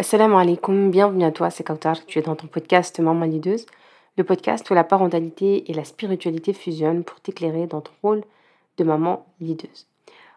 Assalamu 0.00 0.36
alaikum, 0.36 0.90
bienvenue 0.90 1.24
à 1.24 1.30
toi, 1.30 1.50
c'est 1.50 1.62
Kautar. 1.62 2.06
Tu 2.06 2.18
es 2.18 2.22
dans 2.22 2.34
ton 2.34 2.46
podcast 2.46 2.98
Maman 3.00 3.26
Lideuse, 3.26 3.66
le 4.16 4.24
podcast 4.24 4.70
où 4.70 4.72
la 4.72 4.82
parentalité 4.82 5.70
et 5.70 5.74
la 5.74 5.84
spiritualité 5.84 6.54
fusionnent 6.54 7.04
pour 7.04 7.20
t'éclairer 7.20 7.66
dans 7.66 7.82
ton 7.82 7.92
rôle 8.02 8.22
de 8.78 8.84
maman 8.84 9.26
lideuse. 9.40 9.88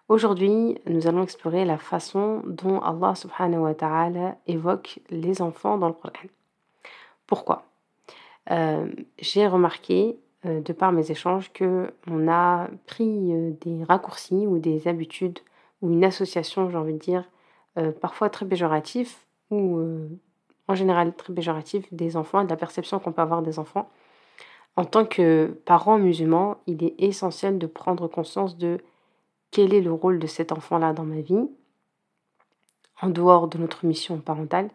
Aujourd'hui, 0.10 0.78
nous 0.86 1.08
allons 1.08 1.24
explorer 1.24 1.64
la 1.64 1.78
façon 1.78 2.42
dont 2.46 2.82
Allah 2.82 3.16
subhanahu 3.16 3.62
wa 3.62 3.74
ta'ala 3.74 4.36
évoque 4.48 5.00
les 5.10 5.42
enfants 5.42 5.78
dans 5.78 5.88
le 5.88 5.94
Coran. 5.94 6.28
Pourquoi? 7.26 7.64
Euh, 8.52 8.92
J'ai 9.20 9.48
remarqué, 9.48 10.20
euh, 10.46 10.60
de 10.60 10.74
par 10.74 10.92
mes 10.92 11.10
échanges, 11.10 11.54
que 11.54 11.94
on 12.12 12.28
a 12.28 12.68
pris 12.86 13.32
euh, 13.32 13.52
des 13.62 13.86
raccourcis 13.86 14.46
ou 14.46 14.60
des 14.60 14.90
habitudes 14.90 15.40
ou 15.82 15.90
une 15.90 16.04
association, 16.04 16.70
j'ai 16.70 16.76
envie 16.76 16.96
de 16.96 17.00
dire, 17.00 17.24
parfois 18.02 18.30
très 18.30 18.46
péjoratif 18.46 19.26
ou 19.54 20.20
en 20.68 20.76
général 20.76 21.16
très 21.16 21.34
péjoratif 21.34 21.92
des 21.94 22.16
enfants 22.18 22.42
et 22.42 22.46
de 22.46 22.50
la 22.50 22.56
perception 22.56 23.00
qu'on 23.00 23.12
peut 23.12 23.22
avoir 23.22 23.42
des 23.42 23.60
enfants. 23.60 23.90
En 24.76 24.86
tant 24.86 25.06
que 25.06 25.60
parent 25.66 25.98
musulman, 25.98 26.58
il 26.66 26.84
est 26.84 26.96
essentiel 26.98 27.60
de 27.60 27.68
prendre 27.68 28.08
conscience 28.08 28.58
de 28.58 28.80
quel 29.52 29.74
est 29.74 29.82
le 29.82 29.94
rôle 29.94 30.18
de 30.18 30.28
cet 30.28 30.52
enfant-là 30.52 30.94
dans 30.94 31.04
ma 31.04 31.22
vie, 31.22 31.48
en 33.02 33.10
dehors 33.10 33.48
de 33.48 33.60
notre 33.60 33.86
mission 33.86 34.18
parentale, 34.18 34.70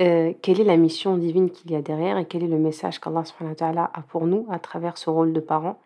euh, 0.00 0.32
quelle 0.42 0.60
est 0.60 0.64
la 0.64 0.76
mission 0.76 1.16
divine 1.16 1.50
qu'il 1.50 1.70
y 1.70 1.76
a 1.76 1.82
derrière 1.82 2.18
et 2.18 2.24
quel 2.24 2.42
est 2.42 2.48
le 2.48 2.58
message 2.58 2.98
qu'Allah 2.98 3.90
a 3.92 4.02
pour 4.02 4.26
nous 4.26 4.46
à 4.50 4.58
travers 4.58 4.96
ce 4.98 5.10
rôle 5.10 5.32
de 5.32 5.40
parent 5.40 5.78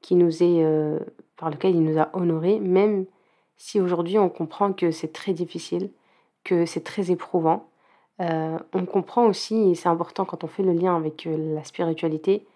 qui 0.00 0.14
nous 0.14 0.42
est, 0.42 0.64
euh, 0.64 1.00
par 1.36 1.50
lequel 1.50 1.74
il 1.74 1.82
nous 1.82 1.98
a 1.98 2.08
honorés, 2.14 2.60
même 2.60 3.04
si 3.56 3.80
aujourd'hui 3.80 4.18
on 4.18 4.30
comprend 4.30 4.72
que 4.72 4.90
c'est 4.90 5.12
très 5.12 5.34
difficile, 5.34 5.90
que 6.44 6.66
c'est 6.66 6.84
très 6.84 7.10
éprouvant. 7.10 7.68
Euh, 8.20 8.58
on 8.74 8.84
comprend 8.84 9.26
aussi, 9.26 9.70
et 9.70 9.74
c'est 9.74 9.88
important 9.88 10.24
quand 10.24 10.44
on 10.44 10.46
fait 10.46 10.62
le 10.62 10.72
lien 10.72 10.96
avec 10.96 11.26
la 11.26 11.64
spiritualité, 11.64 12.46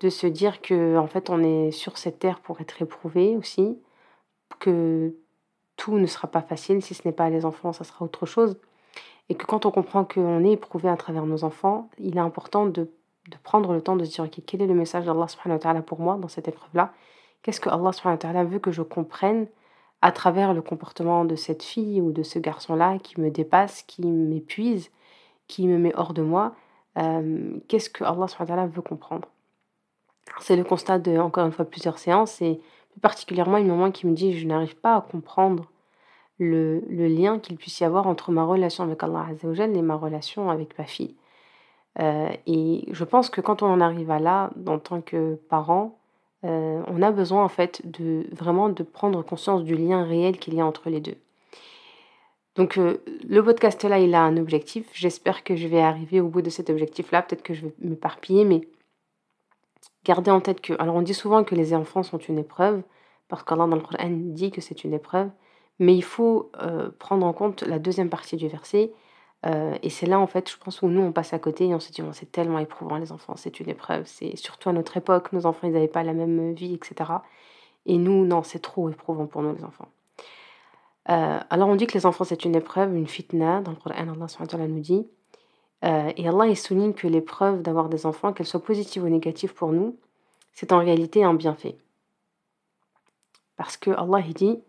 de 0.00 0.08
se 0.10 0.26
dire 0.26 0.60
que 0.62 0.96
en 0.96 1.06
fait 1.06 1.30
on 1.30 1.42
est 1.42 1.70
sur 1.70 1.98
cette 1.98 2.18
terre 2.18 2.40
pour 2.40 2.60
être 2.60 2.80
éprouvé 2.82 3.36
aussi, 3.36 3.78
que 4.58 5.14
tout 5.76 5.98
ne 5.98 6.06
sera 6.06 6.28
pas 6.28 6.42
facile, 6.42 6.82
si 6.82 6.94
ce 6.94 7.06
n'est 7.06 7.14
pas 7.14 7.30
les 7.30 7.44
enfants, 7.44 7.72
ça 7.72 7.84
sera 7.84 8.04
autre 8.04 8.26
chose. 8.26 8.58
Et 9.28 9.34
que 9.34 9.46
quand 9.46 9.64
on 9.64 9.70
comprend 9.70 10.04
qu'on 10.04 10.44
est 10.44 10.52
éprouvé 10.52 10.88
à 10.88 10.96
travers 10.96 11.24
nos 11.24 11.44
enfants, 11.44 11.88
il 11.98 12.16
est 12.16 12.20
important 12.20 12.66
de, 12.66 12.90
prendre 13.44 13.72
le 13.72 13.80
temps 13.80 13.96
de 13.96 14.04
se 14.04 14.10
dire, 14.10 14.24
ok, 14.24 14.40
quel 14.44 14.60
est 14.60 14.66
le 14.66 14.74
message 14.74 15.06
d'Allah 15.06 15.28
subhanahu 15.28 15.58
wa 15.58 15.62
ta'ala 15.62 15.82
pour 15.82 16.00
moi 16.00 16.16
dans 16.16 16.28
cette 16.28 16.48
épreuve-là? 16.48 16.92
Qu'est-ce 17.42 17.60
que 17.60 17.70
Allah 17.70 17.92
subhanahu 17.92 18.16
wa 18.16 18.18
ta'ala 18.18 18.44
veut 18.44 18.58
que 18.58 18.72
je 18.72 18.82
comprenne 18.82 19.46
à 20.02 20.12
travers 20.12 20.54
le 20.54 20.62
comportement 20.62 21.24
de 21.24 21.36
cette 21.36 21.62
fille 21.62 22.00
ou 22.00 22.12
de 22.12 22.22
ce 22.22 22.38
garçon-là 22.38 22.98
qui 22.98 23.20
me 23.20 23.30
dépasse, 23.30 23.82
qui 23.82 24.06
m'épuise, 24.06 24.90
qui 25.46 25.66
me 25.66 25.78
met 25.78 25.92
hors 25.94 26.14
de 26.14 26.22
moi 26.22 26.54
euh, 26.98 27.58
Qu'est-ce 27.68 27.90
que 27.90 28.04
Allah 28.04 28.66
veut 28.66 28.82
comprendre? 28.82 29.28
C'est 30.40 30.56
le 30.56 30.64
constat 30.64 30.98
de, 30.98 31.18
encore 31.18 31.44
une 31.44 31.52
fois, 31.52 31.64
plusieurs 31.64 31.98
séances 31.98 32.40
et 32.40 32.60
plus 32.90 33.00
particulièrement 33.00 33.58
une 33.58 33.68
maman 33.68 33.90
qui 33.90 34.06
me 34.06 34.14
dit 34.14 34.38
je 34.38 34.46
n'arrive 34.46 34.76
pas 34.76 34.96
à 34.96 35.00
comprendre 35.00 35.70
le, 36.38 36.80
lien 36.88 37.38
qu'il 37.38 37.56
puisse 37.56 37.80
y 37.80 37.84
avoir 37.84 38.06
entre 38.06 38.32
ma 38.32 38.44
relation 38.44 38.84
avec 38.84 39.02
Allah 39.02 39.26
Azzawajal 39.30 39.76
et 39.76 39.82
ma 39.82 39.96
relation 39.96 40.50
avec 40.50 40.78
ma 40.78 40.84
fille. 40.84 41.14
Euh, 41.98 42.30
et 42.46 42.86
je 42.90 43.04
pense 43.04 43.28
que 43.30 43.40
quand 43.40 43.62
on 43.62 43.66
en 43.66 43.80
arrive 43.80 44.10
à 44.10 44.18
là, 44.18 44.50
en 44.66 44.78
tant 44.78 45.02
que 45.02 45.34
parent, 45.48 45.99
euh, 46.44 46.82
on 46.86 47.02
a 47.02 47.10
besoin 47.10 47.44
en 47.44 47.48
fait 47.48 47.82
de 47.84 48.26
vraiment 48.32 48.68
de 48.68 48.82
prendre 48.82 49.22
conscience 49.22 49.62
du 49.64 49.76
lien 49.76 50.04
réel 50.04 50.38
qu'il 50.38 50.54
y 50.54 50.60
a 50.60 50.66
entre 50.66 50.90
les 50.90 51.00
deux. 51.00 51.16
Donc 52.56 52.78
euh, 52.78 52.98
le 53.28 53.42
podcast 53.42 53.84
là, 53.84 53.98
il 53.98 54.14
a 54.14 54.22
un 54.22 54.36
objectif. 54.36 54.86
J'espère 54.92 55.44
que 55.44 55.56
je 55.56 55.68
vais 55.68 55.80
arriver 55.80 56.20
au 56.20 56.28
bout 56.28 56.42
de 56.42 56.50
cet 56.50 56.70
objectif 56.70 57.12
là. 57.12 57.22
Peut-être 57.22 57.42
que 57.42 57.54
je 57.54 57.66
vais 57.66 57.74
m'éparpiller, 57.80 58.44
mais 58.44 58.62
Gardez 60.04 60.30
en 60.30 60.40
tête 60.40 60.60
que, 60.60 60.72
alors 60.78 60.94
on 60.94 61.02
dit 61.02 61.14
souvent 61.14 61.44
que 61.44 61.54
les 61.54 61.74
enfants 61.74 62.02
sont 62.02 62.18
une 62.18 62.38
épreuve, 62.38 62.82
parce 63.28 63.42
qu'Allah 63.42 63.66
dans 63.66 63.76
le 63.76 63.82
Coran 63.82 64.08
dit 64.10 64.50
que 64.50 64.60
c'est 64.60 64.84
une 64.84 64.94
épreuve, 64.94 65.28
mais 65.78 65.94
il 65.94 66.02
faut 66.02 66.50
euh, 66.62 66.90
prendre 66.98 67.26
en 67.26 67.32
compte 67.32 67.62
la 67.62 67.78
deuxième 67.78 68.08
partie 68.08 68.36
du 68.36 68.48
verset, 68.48 68.92
euh, 69.46 69.76
et 69.82 69.90
c'est 69.90 70.06
là 70.06 70.20
en 70.20 70.26
fait, 70.26 70.50
je 70.50 70.56
pense, 70.58 70.82
où 70.82 70.88
nous 70.88 71.00
on 71.00 71.12
passe 71.12 71.32
à 71.32 71.38
côté 71.38 71.66
et 71.66 71.74
on 71.74 71.80
se 71.80 71.92
dit, 71.92 72.02
c'est 72.12 72.30
tellement 72.30 72.58
éprouvant 72.58 72.98
les 72.98 73.12
enfants, 73.12 73.34
c'est 73.36 73.60
une 73.60 73.68
épreuve, 73.68 74.04
c'est 74.06 74.36
surtout 74.36 74.68
à 74.68 74.72
notre 74.72 74.96
époque, 74.96 75.32
nos 75.32 75.46
enfants 75.46 75.66
ils 75.66 75.72
n'avaient 75.72 75.88
pas 75.88 76.02
la 76.02 76.12
même 76.12 76.52
vie, 76.52 76.74
etc. 76.74 77.10
Et 77.86 77.96
nous, 77.96 78.26
non, 78.26 78.42
c'est 78.42 78.58
trop 78.58 78.90
éprouvant 78.90 79.26
pour 79.26 79.42
nous 79.42 79.54
les 79.54 79.64
enfants. 79.64 79.88
Euh, 81.08 81.40
alors 81.48 81.68
on 81.68 81.76
dit 81.76 81.86
que 81.86 81.94
les 81.94 82.04
enfants 82.04 82.24
c'est 82.24 82.44
une 82.44 82.54
épreuve, 82.54 82.94
une 82.94 83.06
fitna, 83.06 83.62
dans 83.62 83.70
le 83.70 83.76
Coran 83.78 83.94
Allah 83.96 84.68
nous 84.68 84.80
dit, 84.80 85.06
euh, 85.84 86.12
et 86.16 86.28
Allah 86.28 86.54
souligne 86.54 86.92
que 86.92 87.06
l'épreuve 87.06 87.62
d'avoir 87.62 87.88
des 87.88 88.04
enfants, 88.04 88.34
qu'elle 88.34 88.46
soit 88.46 88.62
positive 88.62 89.04
ou 89.04 89.08
négative 89.08 89.54
pour 89.54 89.72
nous, 89.72 89.96
c'est 90.52 90.72
en 90.72 90.78
réalité 90.78 91.24
un 91.24 91.32
bienfait. 91.32 91.78
Parce 93.56 93.78
que 93.78 93.90
Allah 93.90 94.22
dit 94.34 94.60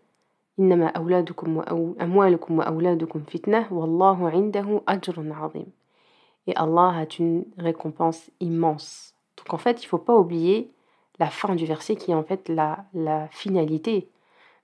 Et 6.46 6.56
Allah 6.56 6.92
a 6.96 7.06
une 7.18 7.44
récompense 7.56 8.30
immense. 8.40 9.14
Donc 9.36 9.54
en 9.54 9.58
fait, 9.58 9.82
il 9.82 9.86
ne 9.86 9.88
faut 9.88 9.98
pas 9.98 10.16
oublier 10.16 10.70
la 11.18 11.30
fin 11.30 11.54
du 11.54 11.66
verset 11.66 11.96
qui 11.96 12.10
est 12.10 12.14
en 12.14 12.24
fait 12.24 12.48
la, 12.48 12.84
la 12.94 13.28
finalité 13.28 14.08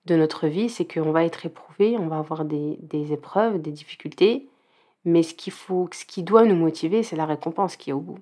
de 0.06 0.16
notre 0.16 0.46
vie, 0.46 0.68
c'est 0.68 0.90
qu'on 0.90 1.12
va 1.12 1.24
être 1.24 1.46
éprouvé, 1.46 1.96
on 1.98 2.08
va 2.08 2.18
avoir 2.18 2.44
des, 2.44 2.78
des 2.82 3.12
épreuves, 3.12 3.60
des 3.60 3.70
difficultés, 3.70 4.48
mais 5.04 5.22
ce, 5.22 5.34
qu'il 5.34 5.52
faut, 5.52 5.88
ce 5.92 6.04
qui 6.04 6.22
doit 6.22 6.44
nous 6.44 6.56
motiver, 6.56 7.02
c'est 7.02 7.16
la 7.16 7.26
récompense 7.26 7.76
qui 7.76 7.90
est 7.90 7.92
au 7.92 8.00
bout. 8.00 8.18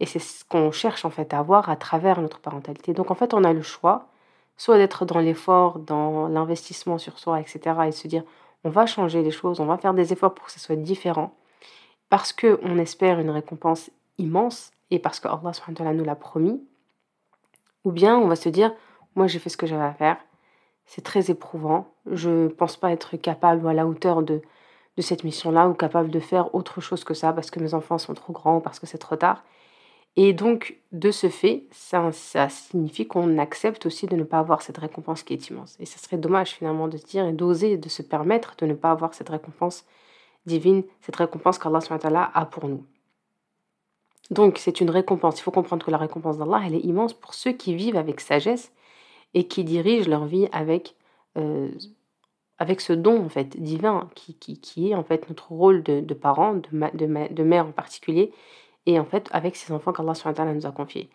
Et 0.00 0.06
c'est 0.06 0.18
ce 0.18 0.44
qu'on 0.44 0.72
cherche 0.72 1.04
en 1.04 1.10
fait 1.10 1.32
à 1.34 1.38
avoir 1.38 1.68
à 1.68 1.76
travers 1.76 2.20
notre 2.20 2.40
parentalité. 2.40 2.94
Donc 2.94 3.10
en 3.10 3.14
fait, 3.14 3.34
on 3.34 3.44
a 3.44 3.52
le 3.52 3.62
choix, 3.62 4.08
soit 4.60 4.76
d'être 4.76 5.06
dans 5.06 5.20
l'effort, 5.20 5.78
dans 5.78 6.28
l'investissement 6.28 6.98
sur 6.98 7.18
soi, 7.18 7.40
etc. 7.40 7.60
Et 7.88 7.92
se 7.92 8.06
dire, 8.08 8.24
on 8.62 8.68
va 8.68 8.84
changer 8.84 9.22
les 9.22 9.30
choses, 9.30 9.58
on 9.58 9.64
va 9.64 9.78
faire 9.78 9.94
des 9.94 10.12
efforts 10.12 10.34
pour 10.34 10.44
que 10.44 10.52
ce 10.52 10.60
soit 10.60 10.76
différent. 10.76 11.34
Parce 12.10 12.34
qu'on 12.34 12.76
espère 12.76 13.20
une 13.20 13.30
récompense 13.30 13.88
immense 14.18 14.70
et 14.90 14.98
parce 14.98 15.18
que 15.18 15.28
Allah 15.28 15.94
nous 15.94 16.04
l'a 16.04 16.14
promis. 16.14 16.62
Ou 17.86 17.90
bien 17.90 18.18
on 18.18 18.28
va 18.28 18.36
se 18.36 18.50
dire, 18.50 18.74
moi 19.14 19.26
j'ai 19.28 19.38
fait 19.38 19.48
ce 19.48 19.56
que 19.56 19.66
j'avais 19.66 19.82
à 19.82 19.94
faire, 19.94 20.18
c'est 20.84 21.04
très 21.04 21.30
éprouvant, 21.30 21.86
je 22.04 22.28
ne 22.28 22.48
pense 22.48 22.76
pas 22.76 22.92
être 22.92 23.16
capable 23.16 23.64
ou 23.64 23.68
à 23.68 23.72
la 23.72 23.86
hauteur 23.86 24.22
de, 24.22 24.42
de 24.98 25.02
cette 25.02 25.24
mission-là 25.24 25.68
ou 25.68 25.72
capable 25.72 26.10
de 26.10 26.20
faire 26.20 26.54
autre 26.54 26.82
chose 26.82 27.02
que 27.02 27.14
ça 27.14 27.32
parce 27.32 27.50
que 27.50 27.60
mes 27.60 27.72
enfants 27.72 27.96
sont 27.96 28.12
trop 28.12 28.34
grands 28.34 28.60
parce 28.60 28.78
que 28.78 28.86
c'est 28.86 28.98
trop 28.98 29.16
tard. 29.16 29.42
Et 30.16 30.32
donc, 30.32 30.78
de 30.92 31.10
ce 31.10 31.28
fait, 31.28 31.64
ça, 31.70 32.10
ça 32.12 32.48
signifie 32.48 33.06
qu'on 33.06 33.38
accepte 33.38 33.86
aussi 33.86 34.06
de 34.06 34.16
ne 34.16 34.24
pas 34.24 34.38
avoir 34.38 34.62
cette 34.62 34.78
récompense 34.78 35.22
qui 35.22 35.32
est 35.32 35.48
immense. 35.48 35.76
Et 35.78 35.86
ce 35.86 35.98
serait 35.98 36.18
dommage 36.18 36.50
finalement 36.50 36.88
de 36.88 36.96
se 36.96 37.06
dire 37.06 37.26
et 37.26 37.32
d'oser, 37.32 37.76
de 37.76 37.88
se 37.88 38.02
permettre 38.02 38.54
de 38.58 38.66
ne 38.66 38.74
pas 38.74 38.90
avoir 38.90 39.14
cette 39.14 39.28
récompense 39.28 39.84
divine, 40.46 40.82
cette 41.00 41.16
récompense 41.16 41.58
qu'Allah 41.58 42.30
a 42.34 42.44
pour 42.46 42.68
nous. 42.68 42.84
Donc, 44.30 44.58
c'est 44.58 44.80
une 44.80 44.90
récompense. 44.90 45.38
Il 45.38 45.42
faut 45.42 45.50
comprendre 45.50 45.84
que 45.84 45.90
la 45.90 45.98
récompense 45.98 46.38
d'Allah, 46.38 46.62
elle 46.66 46.74
est 46.74 46.84
immense 46.84 47.14
pour 47.14 47.34
ceux 47.34 47.52
qui 47.52 47.74
vivent 47.74 47.96
avec 47.96 48.20
sagesse 48.20 48.72
et 49.34 49.44
qui 49.46 49.64
dirigent 49.64 50.08
leur 50.08 50.26
vie 50.26 50.48
avec 50.52 50.96
euh, 51.36 51.70
avec 52.58 52.82
ce 52.82 52.92
don 52.92 53.24
en 53.24 53.28
fait 53.28 53.60
divin 53.60 54.08
qui, 54.14 54.34
qui, 54.34 54.90
est 54.90 54.94
en 54.94 55.02
fait 55.02 55.28
notre 55.28 55.50
rôle 55.50 55.82
de, 55.82 56.00
de 56.00 56.14
parent, 56.14 56.54
de, 56.54 56.68
de, 56.94 57.32
de, 57.32 57.42
mère 57.42 57.66
en 57.66 57.72
particulier, 57.72 58.32
et 58.86 58.98
en 58.98 59.04
fait 59.04 59.28
avec 59.32 59.56
ces 59.56 59.72
enfants 59.72 59.92
qu'Allah 59.92 60.14
nous 60.54 60.66
a 60.66 60.72
confiés. 60.72 61.10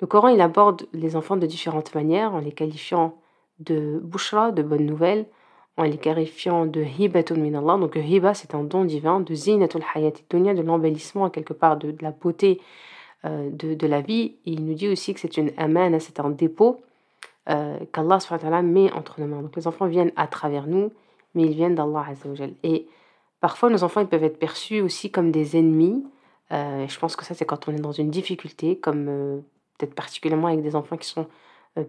Le 0.00 0.06
Coran 0.06 0.28
il 0.28 0.40
aborde 0.40 0.86
les 0.92 1.16
enfants 1.16 1.36
de 1.36 1.46
différentes 1.46 1.94
manières, 1.94 2.34
en 2.34 2.38
les 2.40 2.52
qualifiant 2.52 3.14
de 3.58 4.00
bushra, 4.02 4.52
de 4.52 4.62
bonnes 4.62 4.86
nouvelles, 4.86 5.26
en 5.76 5.84
les 5.84 5.98
qualifiant 5.98 6.66
de 6.66 6.82
hibatun 6.82 7.36
min 7.36 7.54
Allah, 7.54 7.78
donc 7.78 7.96
hiba 7.96 8.34
c'est 8.34 8.54
un 8.54 8.64
don 8.64 8.84
divin, 8.84 9.20
de 9.20 9.34
zinatul 9.34 9.82
hayati 9.94 10.24
dunya, 10.28 10.54
de 10.54 10.62
l'embellissement 10.62 11.30
quelque 11.30 11.52
part, 11.52 11.76
de, 11.76 11.94
la 12.00 12.10
beauté 12.10 12.60
euh, 13.24 13.50
de, 13.50 13.86
la 13.86 14.00
vie, 14.00 14.36
il 14.46 14.64
nous 14.64 14.74
dit 14.74 14.88
aussi 14.88 15.12
que 15.12 15.20
c'est 15.20 15.36
une 15.36 15.52
amana, 15.58 16.00
c'est 16.00 16.20
un 16.20 16.30
dépôt, 16.30 16.80
euh, 17.50 17.78
qu'Allah 17.92 18.62
met 18.62 18.92
entre 18.92 19.20
nos 19.20 19.26
mains. 19.26 19.42
Donc 19.42 19.56
les 19.56 19.66
enfants 19.66 19.86
viennent 19.86 20.12
à 20.16 20.26
travers 20.26 20.66
nous, 20.66 20.90
mais 21.34 21.44
ils 21.44 21.54
viennent 21.54 21.74
d'Allah 21.74 22.06
Et 22.62 22.86
parfois 23.40 23.68
nos 23.68 23.84
enfants 23.84 24.00
ils 24.00 24.06
peuvent 24.06 24.24
être 24.24 24.38
perçus 24.38 24.80
aussi 24.80 25.10
comme 25.10 25.30
des 25.30 25.58
ennemis. 25.58 26.02
Euh, 26.52 26.88
je 26.88 26.98
pense 26.98 27.16
que 27.16 27.24
ça 27.24 27.34
c'est 27.34 27.44
quand 27.44 27.68
on 27.68 27.72
est 27.72 27.80
dans 27.80 27.92
une 27.92 28.10
difficulté, 28.10 28.78
comme 28.78 29.06
euh, 29.08 29.40
peut-être 29.78 29.94
particulièrement 29.94 30.48
avec 30.48 30.62
des 30.62 30.76
enfants 30.76 30.96
qui 30.96 31.08
sont 31.08 31.26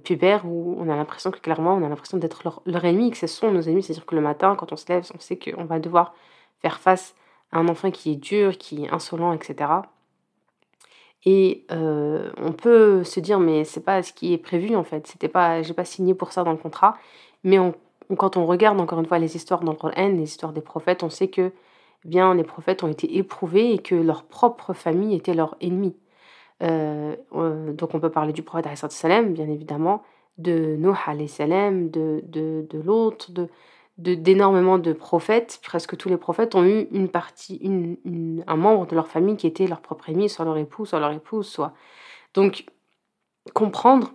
pubères, 0.03 0.45
où 0.45 0.75
on 0.79 0.89
a 0.89 0.95
l'impression 0.95 1.31
que 1.31 1.39
clairement 1.39 1.73
on 1.73 1.83
a 1.83 1.89
l'impression 1.89 2.17
d'être 2.19 2.43
leur, 2.65 2.85
ennemi, 2.85 3.11
que 3.11 3.17
ce 3.17 3.27
sont 3.27 3.51
nos 3.51 3.61
ennemis. 3.61 3.83
C'est-à-dire 3.83 4.05
que 4.05 4.15
le 4.15 4.21
matin, 4.21 4.55
quand 4.55 4.71
on 4.71 4.77
se 4.77 4.85
lève, 4.87 5.09
on 5.15 5.19
sait 5.19 5.37
qu'on 5.37 5.65
va 5.65 5.79
devoir 5.79 6.13
faire 6.61 6.79
face 6.79 7.15
à 7.51 7.59
un 7.59 7.67
enfant 7.67 7.89
qui 7.89 8.11
est 8.11 8.15
dur, 8.15 8.57
qui 8.57 8.85
est 8.85 8.93
insolent, 8.93 9.33
etc. 9.33 9.81
Et 11.25 11.65
euh, 11.71 12.31
on 12.37 12.51
peut 12.51 13.03
se 13.03 13.19
dire, 13.19 13.39
mais 13.39 13.63
c'est 13.63 13.83
pas 13.83 14.01
ce 14.03 14.13
qui 14.13 14.33
est 14.33 14.37
prévu 14.37 14.75
en 14.75 14.83
fait. 14.83 15.07
C'était 15.07 15.27
pas, 15.27 15.61
j'ai 15.61 15.73
pas 15.73 15.85
signé 15.85 16.13
pour 16.13 16.31
ça 16.31 16.43
dans 16.43 16.51
le 16.51 16.57
contrat. 16.57 16.95
Mais 17.43 17.57
quand 18.17 18.37
on 18.37 18.45
regarde 18.45 18.79
encore 18.79 18.99
une 18.99 19.05
fois 19.05 19.19
les 19.19 19.35
histoires 19.35 19.61
dans 19.61 19.71
le 19.71 19.77
Coran, 19.77 20.09
les 20.09 20.23
histoires 20.23 20.53
des 20.53 20.61
prophètes, 20.61 21.03
on 21.03 21.09
sait 21.09 21.27
que 21.27 21.51
eh 22.05 22.07
bien 22.07 22.33
les 22.33 22.43
prophètes 22.43 22.83
ont 22.83 22.87
été 22.87 23.17
éprouvés 23.17 23.73
et 23.73 23.79
que 23.79 23.95
leur 23.95 24.23
propre 24.23 24.73
famille 24.73 25.15
était 25.15 25.33
leur 25.33 25.55
ennemi. 25.61 25.95
Euh, 26.63 27.15
donc 27.73 27.93
on 27.93 27.99
peut 27.99 28.11
parler 28.11 28.33
du 28.33 28.43
prophète 28.43 28.91
salam, 28.91 29.33
bien 29.33 29.49
évidemment, 29.49 30.03
de 30.37 30.75
Nuh 30.77 31.27
salam, 31.27 31.89
de, 31.89 32.23
de, 32.25 32.67
de 32.69 32.79
l'autre, 32.79 33.31
de, 33.31 33.49
d'énormément 33.97 34.77
de, 34.77 34.93
prophètes. 34.93 35.59
Presque 35.63 35.97
tous 35.97 36.09
les 36.09 36.17
prophètes 36.17 36.55
ont 36.55 36.63
eu 36.63 36.87
une 36.91 37.09
partie, 37.09 37.59
un 38.47 38.55
membre 38.55 38.87
de 38.87 38.95
leur 38.95 39.07
famille 39.07 39.37
qui 39.37 39.47
était 39.47 39.67
leur 39.67 39.81
propre 39.81 40.09
ennemi, 40.09 40.29
soit 40.29 40.45
leur 40.45 40.57
époux, 40.57 40.85
soit 40.85 40.99
leur 40.99 41.11
épouse, 41.11 41.47
soit. 41.47 41.73
Donc 42.33 42.65
comprendre 43.53 44.13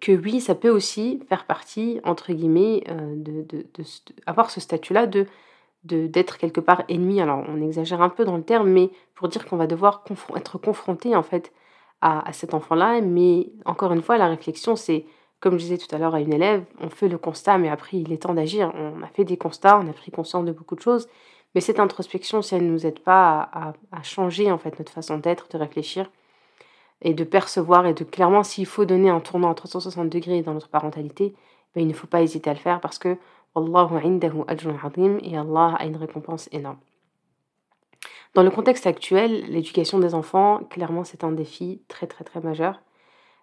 que 0.00 0.12
oui, 0.12 0.40
ça 0.40 0.54
peut 0.54 0.70
aussi 0.70 1.20
faire 1.28 1.44
partie, 1.44 2.00
entre 2.04 2.32
guillemets, 2.32 2.82
euh, 2.88 3.14
de, 3.16 3.42
de, 3.42 3.84
avoir 4.26 4.50
ce 4.50 4.60
statut-là 4.60 5.06
de 5.06 5.26
d'être 5.84 6.38
quelque 6.38 6.60
part 6.60 6.84
ennemi. 6.88 7.20
Alors 7.20 7.44
on 7.48 7.60
exagère 7.60 8.02
un 8.02 8.08
peu 8.08 8.24
dans 8.24 8.36
le 8.36 8.42
terme, 8.42 8.68
mais 8.70 8.90
pour 9.14 9.28
dire 9.28 9.46
qu'on 9.46 9.56
va 9.56 9.66
devoir 9.66 10.04
être 10.36 10.58
confronté 10.58 11.16
en 11.16 11.22
fait 11.22 11.52
à, 12.00 12.28
à 12.28 12.32
cet 12.32 12.54
enfant-là. 12.54 13.00
Mais 13.00 13.50
encore 13.64 13.92
une 13.92 14.02
fois, 14.02 14.18
la 14.18 14.28
réflexion, 14.28 14.76
c'est 14.76 15.06
comme 15.40 15.54
je 15.54 15.64
disais 15.64 15.78
tout 15.78 15.94
à 15.94 15.98
l'heure 15.98 16.14
à 16.14 16.20
une 16.20 16.34
élève, 16.34 16.64
on 16.80 16.90
fait 16.90 17.08
le 17.08 17.16
constat, 17.16 17.56
mais 17.56 17.70
après 17.70 17.96
il 17.96 18.12
est 18.12 18.22
temps 18.22 18.34
d'agir. 18.34 18.72
On 18.74 19.02
a 19.02 19.08
fait 19.08 19.24
des 19.24 19.38
constats, 19.38 19.80
on 19.80 19.88
a 19.88 19.92
pris 19.92 20.10
conscience 20.10 20.44
de 20.44 20.52
beaucoup 20.52 20.76
de 20.76 20.82
choses, 20.82 21.08
mais 21.54 21.62
cette 21.62 21.80
introspection, 21.80 22.42
si 22.42 22.54
elle 22.54 22.66
ne 22.66 22.70
nous 22.70 22.86
aide 22.86 23.00
pas 23.00 23.48
à, 23.52 23.72
à 23.90 24.02
changer 24.02 24.52
en 24.52 24.58
fait 24.58 24.78
notre 24.78 24.92
façon 24.92 25.16
d'être, 25.18 25.48
de 25.48 25.56
réfléchir, 25.56 26.10
et 27.02 27.14
de 27.14 27.24
percevoir 27.24 27.86
et 27.86 27.94
de 27.94 28.04
clairement 28.04 28.42
s'il 28.42 28.66
faut 28.66 28.84
donner 28.84 29.08
un 29.08 29.20
tournant 29.20 29.50
à 29.50 29.54
360 29.54 30.08
degrés 30.08 30.42
dans 30.42 30.54
notre 30.54 30.68
parentalité, 30.68 31.34
ben, 31.74 31.82
il 31.82 31.88
ne 31.88 31.92
faut 31.92 32.06
pas 32.06 32.22
hésiter 32.22 32.50
à 32.50 32.52
le 32.52 32.58
faire 32.58 32.80
parce 32.80 32.98
que 32.98 33.16
et 33.56 35.36
Allah 35.36 35.76
a 35.78 35.86
une 35.86 35.96
récompense 35.96 36.48
énorme. 36.52 36.78
Dans 38.34 38.42
le 38.42 38.50
contexte 38.50 38.86
actuel, 38.86 39.44
l'éducation 39.48 39.98
des 39.98 40.14
enfants, 40.14 40.60
clairement, 40.70 41.02
c'est 41.04 41.24
un 41.24 41.32
défi 41.32 41.82
très 41.88 42.06
très 42.06 42.22
très 42.24 42.40
majeur. 42.40 42.80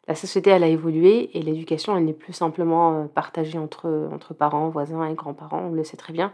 La 0.08 0.16
société, 0.16 0.50
elle 0.50 0.64
a 0.64 0.68
évolué 0.68 1.38
et 1.38 1.42
l'éducation, 1.42 1.98
elle 1.98 2.06
n'est 2.06 2.14
plus 2.14 2.32
simplement 2.32 3.02
euh, 3.02 3.06
partagée 3.08 3.58
entre, 3.58 4.10
entre 4.14 4.34
parents, 4.34 4.70
voisins 4.70 5.06
et 5.06 5.14
grands-parents, 5.14 5.68
on 5.70 5.74
le 5.74 5.84
sait 5.84 5.98
très 5.98 6.14
bien. 6.14 6.32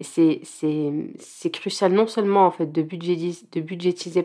Et 0.00 0.04
c'est 0.04 1.50
crucial 1.50 1.92
non 1.92 2.06
seulement 2.06 2.46
en 2.46 2.50
fait 2.50 2.70
de 2.70 2.82
budgétiser, 2.82 3.46
de 3.50 3.60
budgétiser 3.60 4.24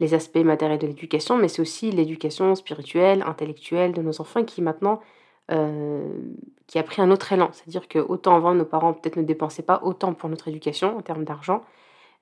les 0.00 0.14
aspects 0.14 0.38
matériels 0.38 0.78
de 0.78 0.86
l'éducation, 0.86 1.36
mais 1.36 1.48
c'est 1.48 1.60
aussi 1.60 1.90
l'éducation 1.90 2.54
spirituelle, 2.54 3.22
intellectuelle 3.26 3.92
de 3.92 4.00
nos 4.00 4.20
enfants 4.20 4.44
qui 4.44 4.62
maintenant 4.62 5.00
qui 5.48 6.78
a 6.78 6.82
pris 6.82 7.00
un 7.00 7.10
autre 7.10 7.32
élan. 7.32 7.50
C'est-à-dire 7.52 7.88
que 7.88 7.98
autant 7.98 8.36
avant, 8.36 8.54
nos 8.54 8.64
parents 8.64 8.92
peut-être 8.92 9.16
ne 9.16 9.22
dépensaient 9.22 9.62
pas 9.62 9.80
autant 9.82 10.14
pour 10.14 10.28
notre 10.28 10.48
éducation 10.48 10.96
en 10.96 11.02
termes 11.02 11.24
d'argent, 11.24 11.62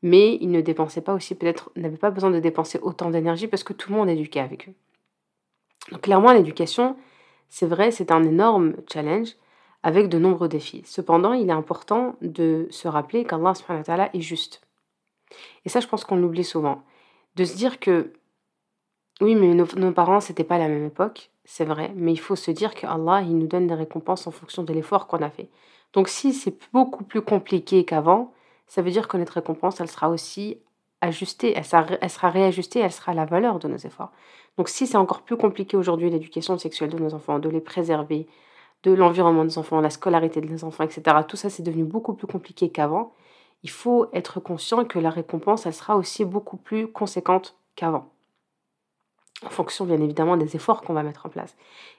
mais 0.03 0.37
ils 0.41 0.51
ne 0.51 0.61
dépensaient 0.61 1.01
pas 1.01 1.15
aussi, 1.15 1.35
peut-être 1.35 1.71
n'avaient 1.77 1.97
pas 1.97 2.11
besoin 2.11 2.31
de 2.31 2.39
dépenser 2.39 2.79
autant 2.83 3.11
d'énergie 3.11 3.49
parce 3.49 3.65
que 3.65 3.73
tout 3.73 3.91
le 3.91 3.97
monde 3.97 4.09
éduquait 4.09 4.41
avec 4.41 4.69
eux. 4.69 4.75
Donc 5.91 6.03
clairement, 6.03 6.33
l'éducation, 6.33 6.97
c'est 7.49 7.67
vrai, 7.67 7.91
c'est 7.91 8.11
un 8.13 8.23
énorme 8.23 8.75
challenge 8.93 9.31
avec 9.83 10.09
de 10.09 10.19
nombreux 10.19 10.49
défis. 10.49 10.83
Cependant, 10.85 11.33
il 11.33 11.49
est 11.49 11.53
important 11.53 12.17
de 12.21 12.67
se 12.71 12.89
rappeler 12.89 13.25
qu'Allah 13.25 14.11
est 14.13 14.21
juste. 14.21 14.61
Et 15.65 15.69
ça, 15.69 15.81
je 15.81 15.87
pense 15.87 16.05
qu'on 16.05 16.17
l'oublie 16.17 16.45
souvent 16.45 16.83
de 17.37 17.45
se 17.45 17.55
dire 17.57 17.79
que 17.79 18.13
oui, 19.21 19.35
mais 19.35 19.55
nos, 19.55 19.93
parents, 19.93 20.21
c'était 20.21 20.45
pas 20.45 20.59
la 20.59 20.69
même 20.69 20.87
époque, 20.87 21.31
c'est 21.49 21.65
vrai, 21.65 21.93
mais 21.95 22.13
il 22.13 22.19
faut 22.19 22.37
se 22.37 22.51
dire 22.51 22.75
qu'Allah, 22.75 23.23
il 23.23 23.39
nous 23.39 23.47
donne 23.47 23.69
des 23.69 23.75
récompenses 23.75 24.27
en 24.27 24.33
fonction 24.33 24.65
de 24.65 24.73
l'effort 24.73 25.07
qu'on 25.07 25.23
a 25.23 25.31
fait. 25.31 25.49
Donc 25.93 26.09
si 26.09 26.33
c'est 26.35 26.59
beaucoup 26.73 27.05
plus 27.05 27.23
compliqué 27.23 27.85
qu'avant, 27.85 28.33
ça 28.67 28.83
veut 28.83 28.91
dire 28.91 29.07
que 29.07 29.17
notre 29.17 29.35
récompense, 29.35 29.81
elle 29.81 29.89
sera 29.89 30.11
aussi 30.11 30.59
ajustée, 31.01 31.55
elle 31.57 31.65
sera, 31.65 32.31
réajustée, 32.31 32.81
elle 32.81 32.93
sera 32.93 33.15
la 33.15 33.25
valeur 33.27 33.61
de 33.61 33.69
nos 33.69 33.77
efforts. 33.77 34.11
Donc 34.59 34.69
si 34.69 34.89
c'est 34.89 34.97
encore 34.97 35.23
plus 35.23 35.37
compliqué 35.37 35.77
aujourd'hui 35.77 36.11
l'éducation 36.11 36.59
sexuelle 36.59 36.91
de 36.91 36.99
nos 36.99 37.15
enfants, 37.15 37.39
de 37.39 37.49
les 37.49 37.61
préserver, 37.61 38.27
de 38.83 38.93
l'environnement 38.93 39.45
des 39.45 39.57
enfants, 39.57 39.81
la 39.81 39.91
scolarité 39.91 40.41
de 40.41 40.49
nos 40.49 40.65
enfants, 40.65 40.85
etc., 40.85 41.19
tout 41.29 41.37
ça 41.37 41.49
c'est 41.49 41.63
devenu 41.63 41.85
beaucoup 41.85 42.15
plus 42.15 42.27
compliqué 42.27 42.71
qu'avant, 42.71 43.13
il 43.63 43.71
faut 43.71 44.09
être 44.13 44.41
conscient 44.41 44.85
que 44.85 44.99
la 44.99 45.11
récompense, 45.11 45.67
elle 45.67 45.75
sera 45.75 45.97
aussi 45.97 46.25
beaucoup 46.25 46.57
plus 46.57 46.89
conséquente 46.89 47.57
qu'avant. 47.77 48.11
En 49.47 49.51
fonction, 49.51 49.85
bien 49.85 50.01
évidemment, 50.01 50.37
des 50.37 50.57
efforts 50.57 50.83
qu'on 50.83 50.93
va 50.93 51.05
mettre 51.05 51.25
en 51.27 51.29
place. 51.29 51.55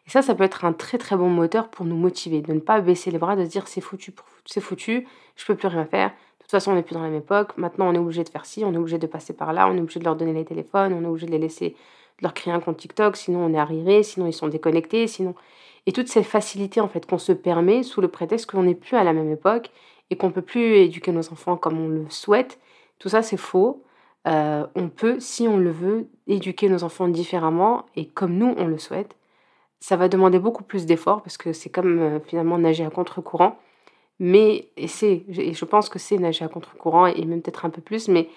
Et 0.05 0.09
ça, 0.09 0.21
ça 0.21 0.35
peut 0.35 0.43
être 0.43 0.65
un 0.65 0.73
très 0.73 0.97
très 0.97 1.15
bon 1.15 1.29
moteur 1.29 1.69
pour 1.69 1.85
nous 1.85 1.95
motiver, 1.95 2.41
de 2.41 2.51
ne 2.51 2.59
pas 2.59 2.81
baisser 2.81 3.09
les 3.09 3.17
bras, 3.17 3.37
de 3.37 3.45
se 3.45 3.49
dire 3.49 3.69
c'est 3.69 3.79
foutu, 3.79 4.13
c'est 4.45 4.59
foutu, 4.59 5.07
je 5.37 5.45
peux 5.45 5.55
plus 5.55 5.69
rien 5.69 5.85
faire. 5.85 6.09
De 6.09 6.43
toute 6.43 6.51
façon, 6.51 6.71
on 6.71 6.75
n'est 6.75 6.83
plus 6.83 6.93
dans 6.93 7.01
la 7.01 7.09
même 7.09 7.19
époque. 7.19 7.57
Maintenant, 7.57 7.89
on 7.89 7.93
est 7.93 7.97
obligé 7.97 8.25
de 8.25 8.29
faire 8.29 8.45
ci, 8.45 8.65
on 8.65 8.73
est 8.73 8.77
obligé 8.77 8.97
de 8.97 9.07
passer 9.07 9.31
par 9.31 9.53
là, 9.53 9.69
on 9.69 9.77
est 9.77 9.79
obligé 9.79 9.99
de 9.99 10.03
leur 10.03 10.17
donner 10.17 10.33
les 10.33 10.43
téléphones, 10.43 10.91
on 10.91 11.03
est 11.03 11.07
obligé 11.07 11.25
de 11.25 11.31
les 11.31 11.39
laisser, 11.39 11.69
de 11.69 12.23
leur 12.23 12.33
créer 12.33 12.53
un 12.53 12.59
compte 12.59 12.77
TikTok, 12.77 13.15
sinon 13.15 13.45
on 13.45 13.53
est 13.53 13.57
arriéré, 13.57 14.03
sinon 14.03 14.27
ils 14.27 14.33
sont 14.33 14.49
déconnectés, 14.49 15.07
sinon. 15.07 15.33
Et 15.85 15.93
toutes 15.93 16.09
ces 16.09 16.23
facilités 16.23 16.81
en 16.81 16.89
fait 16.89 17.05
qu'on 17.05 17.17
se 17.17 17.31
permet 17.31 17.81
sous 17.81 18.01
le 18.01 18.09
prétexte 18.09 18.51
qu'on 18.51 18.63
n'est 18.63 18.75
plus 18.75 18.97
à 18.97 19.05
la 19.05 19.13
même 19.13 19.31
époque 19.31 19.71
et 20.09 20.17
qu'on 20.17 20.31
peut 20.31 20.41
plus 20.41 20.75
éduquer 20.75 21.13
nos 21.13 21.31
enfants 21.31 21.55
comme 21.55 21.79
on 21.79 21.87
le 21.87 22.09
souhaite, 22.09 22.59
tout 22.99 23.07
ça 23.07 23.21
c'est 23.21 23.37
faux. 23.37 23.81
Euh, 24.27 24.67
on 24.75 24.89
peut, 24.89 25.19
si 25.19 25.47
on 25.47 25.57
le 25.57 25.71
veut, 25.71 26.07
éduquer 26.27 26.69
nos 26.69 26.83
enfants 26.83 27.07
différemment 27.07 27.85
et 27.95 28.07
comme 28.07 28.37
nous 28.37 28.53
on 28.57 28.67
le 28.67 28.77
souhaite. 28.77 29.15
Ça 29.79 29.95
va 29.95 30.09
demander 30.09 30.39
beaucoup 30.39 30.63
plus 30.63 30.85
d'efforts 30.85 31.21
parce 31.23 31.37
que 31.37 31.53
c'est 31.53 31.69
comme 31.69 31.99
euh, 31.99 32.19
finalement 32.19 32.57
nager 32.57 32.85
à 32.85 32.89
contre-courant. 32.89 33.57
Mais 34.19 34.69
et 34.77 34.87
et 35.05 35.53
je 35.53 35.65
pense 35.65 35.89
que 35.89 35.99
c'est 35.99 36.17
nager 36.17 36.43
à 36.43 36.47
contre-courant 36.47 37.05
et 37.07 37.23
même 37.25 37.41
peut-être 37.41 37.65
un 37.65 37.69
peu 37.69 37.81
plus, 37.81 38.07
mais 38.07 38.29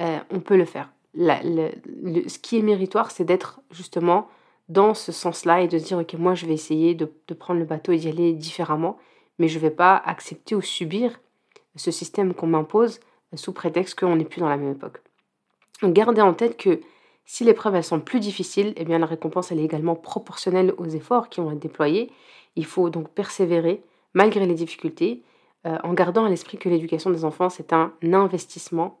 euh, 0.00 0.18
on 0.30 0.40
peut 0.40 0.56
le 0.56 0.64
faire. 0.64 0.90
ce 1.16 2.38
qui 2.38 2.58
est 2.58 2.62
méritoire, 2.62 3.10
c'est 3.10 3.24
d'être 3.24 3.60
justement 3.70 4.28
dans 4.68 4.94
ce 4.94 5.12
sens-là 5.12 5.62
et 5.62 5.68
de 5.68 5.78
se 5.78 5.84
dire 5.84 5.98
ok 5.98 6.14
moi 6.14 6.34
je 6.34 6.46
vais 6.46 6.54
essayer 6.54 6.94
de, 6.94 7.12
de 7.28 7.34
prendre 7.34 7.60
le 7.60 7.66
bateau 7.66 7.92
et 7.92 7.98
d'y 7.98 8.08
aller 8.08 8.32
différemment 8.32 8.96
mais 9.38 9.48
je 9.48 9.58
ne 9.58 9.62
vais 9.62 9.70
pas 9.70 9.96
accepter 9.96 10.54
ou 10.54 10.62
subir 10.62 11.20
ce 11.76 11.90
système 11.90 12.34
qu'on 12.34 12.46
m'impose 12.46 13.00
sous 13.34 13.52
prétexte 13.52 13.98
qu'on 13.98 14.16
n'est 14.16 14.24
plus 14.24 14.40
dans 14.40 14.48
la 14.48 14.56
même 14.56 14.72
époque. 14.72 15.02
Gardez 15.82 16.22
en 16.22 16.34
tête 16.34 16.56
que 16.56 16.80
si 17.26 17.44
les 17.44 17.54
preuves 17.54 17.80
sont 17.82 18.00
plus 18.00 18.20
difficiles, 18.20 18.74
eh 18.76 18.84
bien 18.84 18.98
la 18.98 19.06
récompense 19.06 19.50
elle 19.50 19.60
est 19.60 19.64
également 19.64 19.96
proportionnelle 19.96 20.74
aux 20.76 20.86
efforts 20.86 21.28
qui 21.28 21.40
vont 21.40 21.52
être 21.52 21.58
déployés. 21.58 22.12
Il 22.56 22.66
faut 22.66 22.90
donc 22.90 23.08
persévérer 23.08 23.82
malgré 24.12 24.46
les 24.46 24.54
difficultés, 24.54 25.22
euh, 25.66 25.76
en 25.82 25.92
gardant 25.94 26.24
à 26.24 26.28
l'esprit 26.28 26.58
que 26.58 26.68
l'éducation 26.68 27.10
des 27.10 27.24
enfants 27.24 27.48
c'est 27.48 27.72
un 27.72 27.92
investissement 28.12 29.00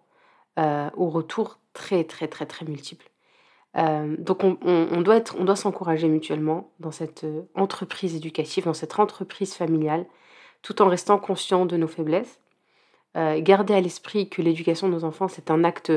euh, 0.58 0.88
au 0.96 1.10
retour 1.10 1.58
très 1.74 2.04
très 2.04 2.28
très 2.28 2.46
très 2.46 2.64
multiple. 2.64 3.10
Euh, 3.76 4.16
donc 4.18 4.44
on, 4.44 5.00
doit 5.00 5.16
être, 5.16 5.34
on 5.38 5.44
doit 5.44 5.56
s'encourager 5.56 6.08
mutuellement 6.08 6.70
dans 6.78 6.92
cette 6.92 7.26
entreprise 7.56 8.14
éducative, 8.14 8.64
dans 8.64 8.74
cette 8.74 8.98
entreprise 8.98 9.54
familiale, 9.54 10.06
tout 10.62 10.80
en 10.80 10.88
restant 10.88 11.18
conscient 11.18 11.66
de 11.66 11.76
nos 11.76 11.88
faiblesses. 11.88 12.38
Garder 13.16 13.74
à 13.74 13.80
l'esprit 13.80 14.28
que 14.28 14.42
l'éducation 14.42 14.88
de 14.88 14.92
nos 14.92 15.04
enfants, 15.04 15.28
c'est 15.28 15.50
un 15.50 15.62
acte 15.62 15.92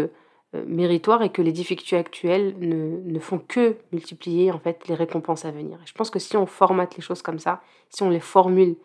méritoire 0.53 1.21
et 1.23 1.29
que 1.29 1.41
les 1.41 1.51
difficultés 1.51 1.97
actuelles 1.97 2.55
ne, 2.59 3.19
font 3.19 3.39
que 3.39 3.75
multiplier 3.91 4.51
en 4.51 4.59
fait 4.59 4.87
les 4.87 4.95
récompenses 4.95 5.45
à 5.45 5.51
venir. 5.51 5.77
je 5.85 5.93
pense 5.93 6.09
que 6.09 6.19
si 6.19 6.37
on 6.37 6.45
formate 6.45 6.95
les 6.95 7.01
choses 7.01 7.21
comme 7.21 7.39
ça, 7.39 7.61
si 7.89 8.03
on 8.03 8.09
les 8.09 8.21
formule 8.21 8.75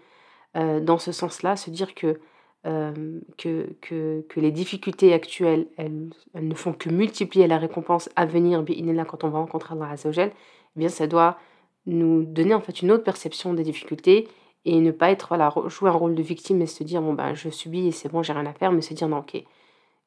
euh, 0.56 0.80
dans 0.80 0.98
ce 0.98 1.12
sens-là, 1.12 1.56
se 1.56 1.70
dire 1.70 1.94
que, 1.94 2.20
que, 2.64 3.76
que, 3.80 4.40
les 4.40 4.50
difficultés 4.50 5.12
actuelles, 5.12 5.66
elles, 5.76 6.10
ne 6.34 6.54
font 6.54 6.72
que 6.72 6.90
multiplier 6.90 7.46
la 7.46 7.58
récompense 7.58 8.08
à 8.16 8.26
venir, 8.26 8.62
là 8.62 9.04
quand 9.04 9.24
on 9.24 9.28
va 9.30 9.38
rencontrer 9.38 9.74
Allah 9.74 9.90
Azzawajal, 9.90 10.30
eh 10.30 10.78
bien 10.78 10.88
ça 10.88 11.06
doit 11.06 11.38
nous 11.86 12.24
donner 12.24 12.54
en 12.54 12.60
fait 12.60 12.82
une 12.82 12.90
autre 12.92 13.04
perception 13.04 13.54
des 13.54 13.62
difficultés 13.62 14.28
et 14.64 14.80
ne 14.80 14.90
pas 14.90 15.10
être 15.10 15.28
voilà 15.28 15.52
jouer 15.66 15.90
un 15.90 15.94
rôle 15.94 16.14
de 16.14 16.22
victime 16.22 16.62
et 16.62 16.66
se 16.66 16.84
dire 16.84 17.02
bon 17.02 17.14
ben 17.14 17.34
je 17.34 17.48
subis 17.48 17.88
et 17.88 17.90
c'est 17.90 18.08
bon 18.08 18.22
j'ai 18.22 18.32
rien 18.32 18.46
à 18.46 18.52
faire 18.52 18.72
mais 18.72 18.82
se 18.82 18.94
dire 18.94 19.08
non 19.08 19.18
ok 19.18 19.42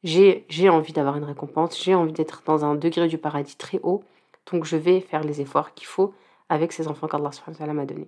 j'ai 0.04 0.70
envie 0.70 0.94
d'avoir 0.94 1.18
une 1.18 1.24
récompense 1.24 1.82
j'ai 1.82 1.96
envie 1.96 2.14
d'être 2.14 2.44
dans 2.46 2.64
un 2.66 2.75
degré 2.75 3.08
du 3.08 3.18
paradis 3.18 3.56
très 3.56 3.80
haut 3.84 4.04
donc 4.52 4.66
je 4.66 4.78
vais 4.78 5.02
faire 5.02 5.24
les 5.24 5.42
efforts 5.42 5.74
qu'il 5.74 5.88
faut 5.88 6.14
avec 6.50 6.72
ces 6.72 6.88
enfants 6.88 7.08
qu'Allah 7.08 7.74
m'a 7.74 7.86
donné 7.86 8.08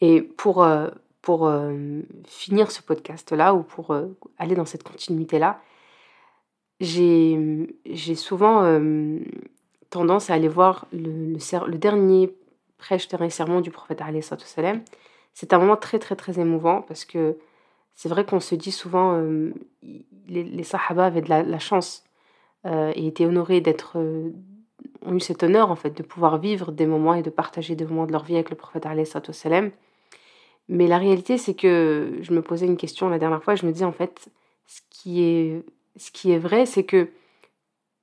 et 0.00 0.22
pour 0.22 0.62
euh, 0.62 0.88
euh, 1.28 2.02
finir 2.26 2.70
ce 2.70 2.82
podcast 2.82 3.32
là 3.32 3.54
ou 3.54 3.62
pour 3.62 3.92
euh, 3.92 4.06
aller 4.38 4.54
dans 4.54 4.66
cette 4.66 4.82
continuité 4.82 5.38
là 5.38 5.60
j'ai 6.80 8.14
souvent 8.16 8.80
tendance 9.90 10.28
à 10.28 10.34
aller 10.34 10.48
voir 10.48 10.86
le, 10.92 11.36
dernier 11.76 12.34
prêche 12.78 13.08
dernier 13.08 13.30
sermon 13.30 13.60
du 13.60 13.70
prophète. 13.70 14.02
C'est 15.32 15.52
un 15.52 15.58
moment 15.58 15.76
très 15.76 15.98
très 15.98 16.16
très 16.16 16.38
émouvant 16.40 16.82
parce 16.82 17.04
que 17.04 17.38
c'est 17.94 18.08
vrai 18.08 18.24
qu'on 18.24 18.40
se 18.40 18.54
dit 18.54 18.72
souvent 18.72 19.16
euh, 19.16 19.54
les, 20.28 20.42
les, 20.42 20.62
sahaba 20.64 21.06
avaient 21.06 21.22
de 21.22 21.28
la, 21.28 21.58
chance 21.58 22.04
euh, 22.66 22.92
et 22.94 23.06
étaient 23.06 23.26
honorés 23.26 23.60
d'être 23.60 23.98
euh, 23.98 24.32
ont 25.02 25.14
eu 25.14 25.20
cet 25.20 25.42
honneur 25.42 25.70
en 25.70 25.76
fait 25.76 25.96
de 25.96 26.02
pouvoir 26.02 26.38
vivre 26.38 26.72
des 26.72 26.86
moments 26.86 27.14
et 27.14 27.22
de 27.22 27.30
partager 27.30 27.76
des 27.76 27.84
moments 27.84 28.06
de 28.06 28.12
leur 28.12 28.24
vie 28.24 28.34
avec 28.34 28.50
le 28.50 28.56
prophète 28.56 28.86
salam. 29.32 29.70
Mais 30.68 30.86
la 30.86 30.98
réalité 30.98 31.38
c'est 31.38 31.54
que 31.54 32.18
je 32.20 32.32
me 32.32 32.42
posais 32.42 32.66
une 32.66 32.76
question 32.76 33.08
la 33.08 33.18
dernière 33.18 33.42
fois, 33.42 33.54
je 33.54 33.66
me 33.66 33.72
dis 33.72 33.84
en 33.84 33.92
fait 33.92 34.28
ce 34.66 34.80
qui 34.90 35.22
est, 35.22 35.64
ce 35.96 36.10
qui 36.10 36.32
est 36.32 36.38
vrai, 36.38 36.66
c'est 36.66 36.84
que 36.84 37.10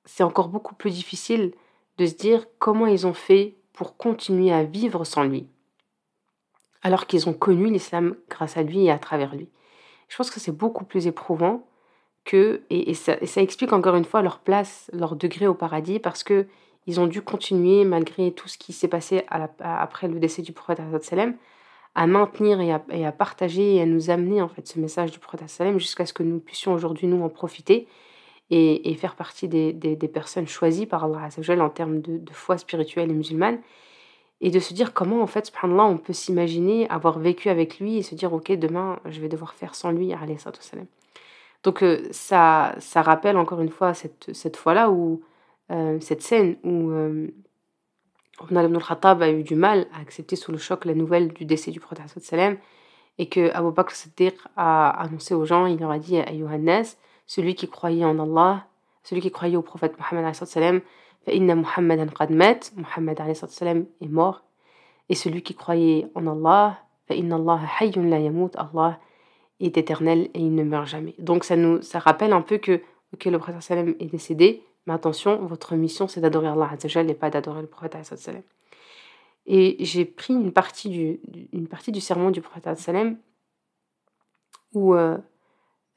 c'est 0.04 0.22
encore 0.22 0.48
beaucoup 0.48 0.74
plus 0.74 0.90
difficile 0.90 1.52
de 1.98 2.06
se 2.06 2.14
dire 2.14 2.46
comment 2.58 2.86
ils 2.86 3.06
ont 3.06 3.14
fait 3.14 3.56
pour 3.72 3.96
continuer 3.96 4.52
à 4.52 4.64
vivre 4.64 5.04
sans 5.04 5.24
lui, 5.24 5.46
alors 6.82 7.06
qu'ils 7.06 7.28
ont 7.28 7.34
connu 7.34 7.70
l'islam 7.70 8.16
grâce 8.28 8.56
à 8.56 8.62
lui 8.62 8.86
et 8.86 8.90
à 8.90 8.98
travers 8.98 9.34
lui. 9.34 9.48
Je 10.12 10.18
pense 10.18 10.30
que 10.30 10.40
c'est 10.40 10.52
beaucoup 10.52 10.84
plus 10.84 11.06
éprouvant 11.06 11.66
que, 12.26 12.60
et, 12.68 12.92
ça, 12.92 13.16
explique 13.36 13.72
encore 13.72 13.94
une 13.94 14.04
fois 14.04 14.20
leur 14.20 14.40
place, 14.40 14.90
leur 14.92 15.16
degré 15.16 15.46
au 15.46 15.54
paradis, 15.54 16.00
parce 16.00 16.22
que 16.22 16.46
ils 16.86 17.00
ont 17.00 17.06
dû 17.06 17.22
continuer, 17.22 17.86
malgré 17.86 18.30
tout 18.30 18.46
ce 18.46 18.58
qui 18.58 18.74
s'est 18.74 18.88
passé 18.88 19.24
après 19.58 20.08
le 20.08 20.20
décès 20.20 20.42
du 20.42 20.52
prophète 20.52 20.80
à 21.94 22.06
maintenir 22.06 22.60
et 22.60 22.72
à, 23.06 23.12
partager 23.12 23.76
et 23.76 23.80
à 23.80 23.86
nous 23.86 24.10
amener 24.10 24.42
en 24.42 24.48
fait 24.48 24.68
ce 24.68 24.78
message 24.78 25.12
du 25.12 25.18
prophète 25.18 25.78
jusqu'à 25.78 26.04
ce 26.04 26.12
que 26.12 26.22
nous 26.22 26.40
puissions 26.40 26.74
aujourd'hui 26.74 27.06
nous 27.06 27.22
en 27.24 27.30
profiter 27.30 27.88
et, 28.50 28.94
faire 28.96 29.16
partie 29.16 29.48
des, 29.48 30.10
personnes 30.12 30.46
choisies 30.46 30.84
par 30.84 31.04
Allah 31.04 31.28
en 31.58 31.70
termes 31.70 32.02
de, 32.02 32.32
foi 32.32 32.58
spirituelle 32.58 33.10
et 33.10 33.14
musulmane 33.14 33.60
et 34.42 34.50
de 34.50 34.58
se 34.58 34.74
dire 34.74 34.92
comment 34.92 35.22
en 35.22 35.26
fait 35.26 35.46
subhanallah 35.46 35.84
on 35.84 35.96
peut 35.96 36.12
s'imaginer 36.12 36.88
avoir 36.90 37.18
vécu 37.18 37.48
avec 37.48 37.78
lui 37.78 37.96
et 37.96 38.02
se 38.02 38.14
dire 38.14 38.32
ok 38.34 38.52
demain 38.52 38.98
je 39.06 39.20
vais 39.20 39.28
devoir 39.28 39.54
faire 39.54 39.74
sans 39.74 39.90
lui. 39.92 40.12
Donc 41.62 41.82
euh, 41.82 42.08
ça, 42.10 42.74
ça 42.78 43.02
rappelle 43.02 43.36
encore 43.36 43.60
une 43.60 43.70
fois 43.70 43.94
cette, 43.94 44.34
cette 44.34 44.56
fois-là 44.56 44.90
où 44.90 45.22
euh, 45.70 45.98
cette 46.00 46.22
scène 46.22 46.56
où 46.64 46.90
euh, 46.90 47.28
ibn 48.50 48.56
al-Khattab 48.76 49.22
a 49.22 49.30
eu 49.30 49.44
du 49.44 49.54
mal 49.54 49.86
à 49.94 50.00
accepter 50.00 50.34
sous 50.34 50.50
le 50.50 50.58
choc 50.58 50.84
la 50.84 50.94
nouvelle 50.94 51.32
du 51.32 51.44
décès 51.44 51.70
du 51.70 51.78
prophète 51.78 52.58
et 53.18 53.28
que 53.28 53.52
Abu 53.54 53.70
Bakr 53.72 53.94
Siddiq 53.94 54.34
a 54.56 54.90
annoncé 54.90 55.34
aux 55.34 55.44
gens, 55.44 55.66
il 55.66 55.78
leur 55.78 55.90
a 55.90 55.98
dit 55.98 56.18
à 56.18 56.32
Yohannes, 56.32 56.84
celui 57.26 57.54
qui 57.54 57.68
croyait 57.68 58.06
en 58.06 58.18
Allah, 58.18 58.66
celui 59.04 59.20
qui 59.20 59.30
croyait 59.30 59.56
au 59.56 59.62
prophète 59.62 59.94
Mohammed 59.98 60.34
فإن 61.25 61.57
محمدا 61.57 62.09
قد 62.15 62.31
مات 62.31 62.71
Muhammad 62.77 63.19
est 63.19 64.07
mort 64.07 64.43
et 65.09 65.15
celui 65.15 65.41
qui 65.41 65.55
croyait 65.55 66.07
en 66.15 66.27
Allah 66.27 66.77
فإن 67.09 67.33
الله 67.33 67.65
حي 67.65 67.91
لا 67.91 68.17
يموت 68.19 68.55
Allah 68.57 68.99
est 69.59 69.77
éternel 69.77 70.29
et 70.33 70.39
il 70.39 70.53
ne 70.53 70.63
meurt 70.63 70.87
jamais. 70.87 71.15
Donc 71.19 71.43
ça 71.43 71.55
nous 71.55 71.81
ça 71.81 71.99
rappelle 71.99 72.33
un 72.33 72.41
peu 72.41 72.57
que 72.57 72.81
ok 73.13 73.25
le 73.25 73.39
prophète 73.39 73.61
sallam 73.61 73.95
est 73.99 74.05
décédé 74.05 74.63
mais 74.87 74.93
attention, 74.93 75.45
votre 75.45 75.75
mission, 75.75 76.07
c'est 76.07 76.21
d'adorer 76.21 76.47
Allah 76.47 76.69
Azzajal 76.71 77.09
et 77.09 77.13
pas 77.13 77.29
d'adorer 77.29 77.61
le 77.61 77.67
prophète 77.67 77.97
sallam. 78.03 78.41
Et 79.45 79.75
j'ai 79.83 80.05
pris 80.05 80.33
une 80.33 80.53
partie, 80.53 80.89
du, 80.89 81.19
une 81.51 81.67
partie 81.67 81.91
du 81.91 81.99
sermon 81.99 82.31
du 82.31 82.41
prophète 82.41 82.79
sallam 82.79 83.17
où, 84.73 84.95
euh, 84.95 85.17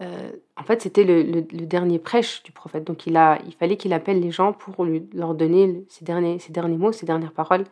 euh, 0.02 0.32
en 0.58 0.64
fait, 0.64 0.82
c'était 0.82 1.04
le, 1.04 1.42
dernier 1.42 2.00
prêche 2.00 2.44
du 2.44 2.52
prophète. 2.52 2.84
Donc, 2.84 3.08
il, 3.08 3.16
a, 3.16 3.40
il 3.46 3.54
fallait 3.54 3.78
qu'il 3.78 3.94
appelle 3.94 4.20
les 4.20 4.32
gens 4.32 4.54
pour 4.54 4.84
lui, 4.84 5.08
leur 5.14 5.36
donner 5.36 5.86
ces 5.90 6.04
derniers, 6.04 6.38
derniers 6.50 6.78
mots, 6.78 6.92
ces 6.92 7.06
dernières 7.06 7.32
paroles. 7.32 7.66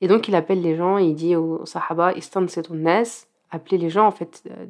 Et 0.00 0.08
donc, 0.08 0.28
il 0.28 0.34
appelle 0.34 0.60
les 0.60 0.76
gens 0.76 0.98
et 0.98 1.04
il 1.04 1.14
dit 1.14 1.34
aux, 1.34 1.64
sahaba, 1.64 2.12
appelez 3.50 3.78
les 3.78 3.90
gens, 3.90 4.06
en 4.06 4.10
fait, 4.10 4.42
euh, 4.50 4.66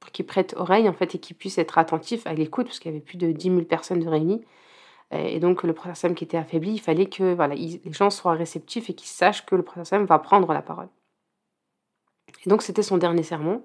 pour 0.00 0.10
qu'ils 0.10 0.26
prêtent 0.26 0.54
oreille 0.56 0.88
en 0.88 0.92
fait 0.92 1.14
et 1.14 1.18
qu'ils 1.18 1.36
puissent 1.36 1.58
être 1.58 1.78
attentifs 1.78 2.26
à 2.26 2.32
l'écoute 2.32 2.66
parce 2.66 2.78
qu'il 2.78 2.92
y 2.92 2.94
avait 2.94 3.04
plus 3.04 3.18
de 3.18 3.32
10 3.32 3.50
000 3.50 3.62
personnes 3.62 4.00
de 4.00 4.08
réunies. 4.08 4.44
Et 5.10 5.40
donc 5.40 5.62
le 5.62 5.72
prophète 5.72 6.14
qui 6.14 6.24
était 6.24 6.36
affaibli 6.36 6.72
il 6.72 6.80
fallait 6.80 7.06
que 7.06 7.32
voilà 7.32 7.54
les 7.54 7.80
gens 7.92 8.10
soient 8.10 8.34
réceptifs 8.34 8.90
et 8.90 8.94
qu'ils 8.94 9.08
sachent 9.08 9.44
que 9.46 9.56
le 9.56 9.62
prophète 9.62 10.02
va 10.02 10.18
prendre 10.18 10.52
la 10.52 10.62
parole. 10.62 10.88
Et 12.44 12.48
donc 12.48 12.62
c'était 12.62 12.82
son 12.82 12.98
dernier 12.98 13.22
sermon. 13.22 13.62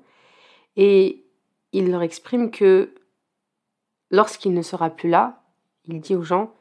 Et 0.75 1.23
il 1.74 1.92
leur 1.92 2.01
exprime 2.01 2.51
que 2.51 2.94
lorsqu'il 4.10 4.53
ne 4.53 4.62
sera 4.62 4.89
plus 4.89 5.10
là 5.10 5.44
il 5.86 6.00
dit 6.00 6.15
aux 6.15 6.24
gens 6.24 6.53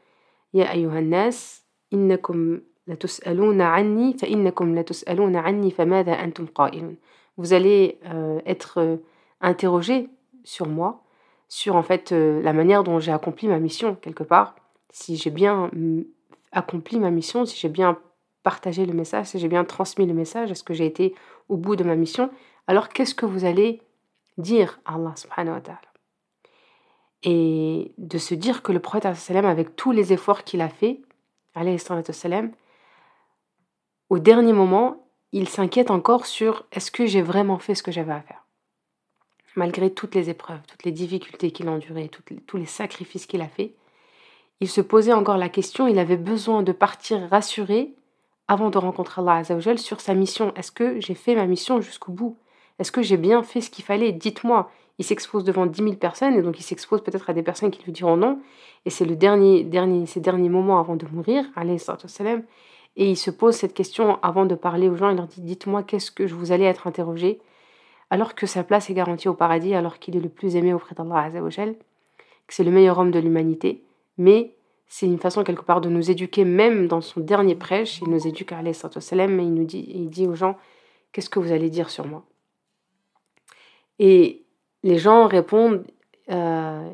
anni 0.55 0.87
fa 5.71 5.83
anni 5.83 6.99
vous 7.39 7.55
allez 7.55 7.99
euh, 8.07 8.41
être 8.45 8.99
interroger 9.41 10.11
sur 10.45 10.69
moi, 10.69 11.03
sur 11.49 11.77
en 11.77 11.83
fait 11.83 12.13
euh, 12.13 12.43
la 12.43 12.53
manière 12.53 12.85
dont 12.85 12.99
j'ai 12.99 13.13
accompli 13.13 13.49
ma 13.49 13.59
mission 13.59 13.95
quelque 13.97 14.23
part, 14.23 14.55
si 14.91 15.17
j'ai 15.17 15.31
bien 15.31 15.71
mm, 15.73 16.03
accompli 16.53 16.99
ma 16.99 17.11
mission, 17.11 17.45
si 17.45 17.59
j'ai 17.59 17.69
bien 17.69 17.99
partagé 18.43 18.87
le 18.87 18.93
message, 18.93 19.27
si 19.27 19.39
j'ai 19.39 19.49
bien 19.49 19.65
transmis 19.65 20.07
le 20.07 20.15
message, 20.15 20.51
est-ce 20.51 20.65
que 20.65 20.75
j'ai 20.75 20.87
été 20.87 21.15
au 21.49 21.57
bout 21.57 21.77
de 21.77 21.85
ma 21.85 21.95
mission, 21.95 22.31
alors 22.67 22.89
qu'est-ce 22.89 23.15
que 23.15 23.27
vous 23.27 23.45
allez 23.45 23.83
dire 24.39 24.81
Allah 24.85 25.15
subhanahu 25.17 25.55
wa 25.55 25.61
ta'ala. 25.61 25.81
Et 27.23 27.93
de 27.99 28.19
se 28.19 28.35
dire 28.35 28.63
que 28.63 28.73
le 28.73 28.81
prophète 28.81 29.07
avec 29.07 29.77
tous 29.77 29.93
les 29.93 30.13
efforts 30.13 30.45
qu'il 30.45 30.61
a 30.61 30.69
fait, 30.69 31.03
au 34.09 34.19
dernier 34.19 34.53
moment, 34.53 35.07
il 35.33 35.49
s'inquiète 35.49 35.91
encore 35.91 36.27
sur 36.27 36.67
est-ce 36.73 36.91
que 36.91 37.07
j'ai 37.07 37.23
vraiment 37.23 37.59
fait 37.59 37.75
ce 37.75 37.83
que 37.83 37.93
j'avais 37.93 38.13
à 38.13 38.21
faire? 38.21 38.45
Malgré 39.55 39.93
toutes 39.93 40.15
les 40.15 40.31
épreuves, 40.31 40.61
toutes 40.67 40.85
les 40.85 40.93
difficultés 40.93 41.51
qu'il 41.51 41.69
a 41.69 41.73
endurées, 41.73 42.11
tous 42.47 42.57
les 42.57 42.67
sacrifices 42.67 43.27
qu'il 43.27 43.43
a 43.43 43.49
fait, 43.49 43.75
il 44.61 44.69
se 44.69 44.81
posait 44.81 45.13
encore 45.13 45.37
la 45.37 45.49
question, 45.49 45.87
il 45.87 45.99
avait 45.99 46.17
besoin 46.17 46.63
de 46.63 46.73
partir 46.73 47.29
rassuré 47.29 47.95
avant 48.49 48.71
de 48.71 48.79
rencontrer 48.79 49.21
Allah 49.21 49.37
Azzawajal 49.37 49.79
sur 49.79 50.01
sa 50.01 50.15
mission. 50.15 50.55
Est-ce 50.55 50.73
que 50.73 51.01
j'ai 51.01 51.15
fait 51.15 51.35
ma 51.35 51.47
mission 51.47 51.81
jusqu'au 51.81 52.13
bout? 52.13 52.39
Est-ce 52.79 52.93
que 52.93 53.03
j'ai 53.03 53.17
bien 53.17 53.43
fait 53.43 53.61
ce 53.61 53.71
qu'il 53.71 53.85
fallait? 53.85 54.13
Dites-moi. 54.13 54.71
Il 54.99 55.05
s'expose 55.05 55.45
devant 55.45 55.67
10 55.67 55.83
000 55.83 55.95
personnes 55.97 56.35
et 56.35 56.43
donc 56.43 56.61
il 56.61 56.63
s'expose 56.63 57.03
peut-être 57.03 57.31
à 57.31 57.33
des 57.33 57.43
personnes 57.43 57.71
qui 57.71 57.83
lui 57.83 57.93
diront 57.93 58.17
non. 58.17 58.41
Et 58.85 58.91
c'est 58.91 59.05
le 59.05 59.17
dernier, 59.17 59.65
dernier, 59.65 60.07
ces 60.07 60.21
derniers 60.21 60.51
moments 60.51 60.79
avant 60.79 60.97
de 60.97 61.07
mourir, 61.11 61.45
salam, 62.07 62.43
et 62.97 63.11
il 63.11 63.17
se 63.17 63.31
pose 63.31 63.55
cette 63.55 63.75
question 63.75 64.19
avant 64.23 64.45
de 64.45 64.55
parler 64.55 64.89
aux 64.89 64.97
gens. 64.97 65.11
Il 65.11 65.17
leur 65.17 65.27
dit 65.27 65.41
Dites-moi, 65.41 65.83
qu'est-ce 65.83 66.11
que 66.11 66.27
je 66.27 66.35
vous 66.35 66.53
allez 66.53 66.65
être 66.65 66.87
interrogé? 66.87 67.41
Alors 68.11 68.35
que 68.35 68.47
sa 68.47 68.63
place 68.63 68.91
est 68.91 68.95
garantie 68.95 69.29
au 69.29 69.35
paradis, 69.35 69.75
alors 69.75 69.99
qu'il 69.99 70.15
est 70.17 70.21
le 70.21 70.29
plus 70.29 70.57
aimé 70.57 70.75
auprès 70.75 70.95
d'Allah 70.95 71.21
Azzawajal, 71.21 71.75
que 72.47 72.55
c'est 72.55 72.65
le 72.65 72.71
meilleur 72.71 72.99
homme 72.99 73.11
de 73.11 73.19
l'humanité, 73.19 73.83
mais 74.19 74.53
c'est 74.87 75.07
une 75.07 75.19
façon 75.19 75.43
quelque 75.43 75.63
part 75.63 75.81
de 75.81 75.89
nous 75.89 76.11
éduquer, 76.11 76.45
même 76.45 76.87
dans 76.87 77.01
son 77.01 77.21
dernier 77.21 77.55
prêche, 77.55 78.01
il 78.03 78.11
nous 78.11 78.27
éduque 78.27 78.53
à 78.53 78.61
salam 79.01 79.41
et 79.41 79.43
il 79.43 79.55
nous 79.55 79.65
dit, 79.65 79.87
il 79.89 80.11
dit 80.11 80.27
aux 80.27 80.35
gens, 80.35 80.59
qu'est-ce 81.13 81.31
que 81.31 81.39
vous 81.39 81.53
allez 81.53 81.71
dire 81.71 81.89
sur 81.89 82.07
moi? 82.07 82.23
Et 84.05 84.43
les 84.83 84.99
gens 84.99 85.29
répondent, 85.29 85.85
euh, 86.29 86.91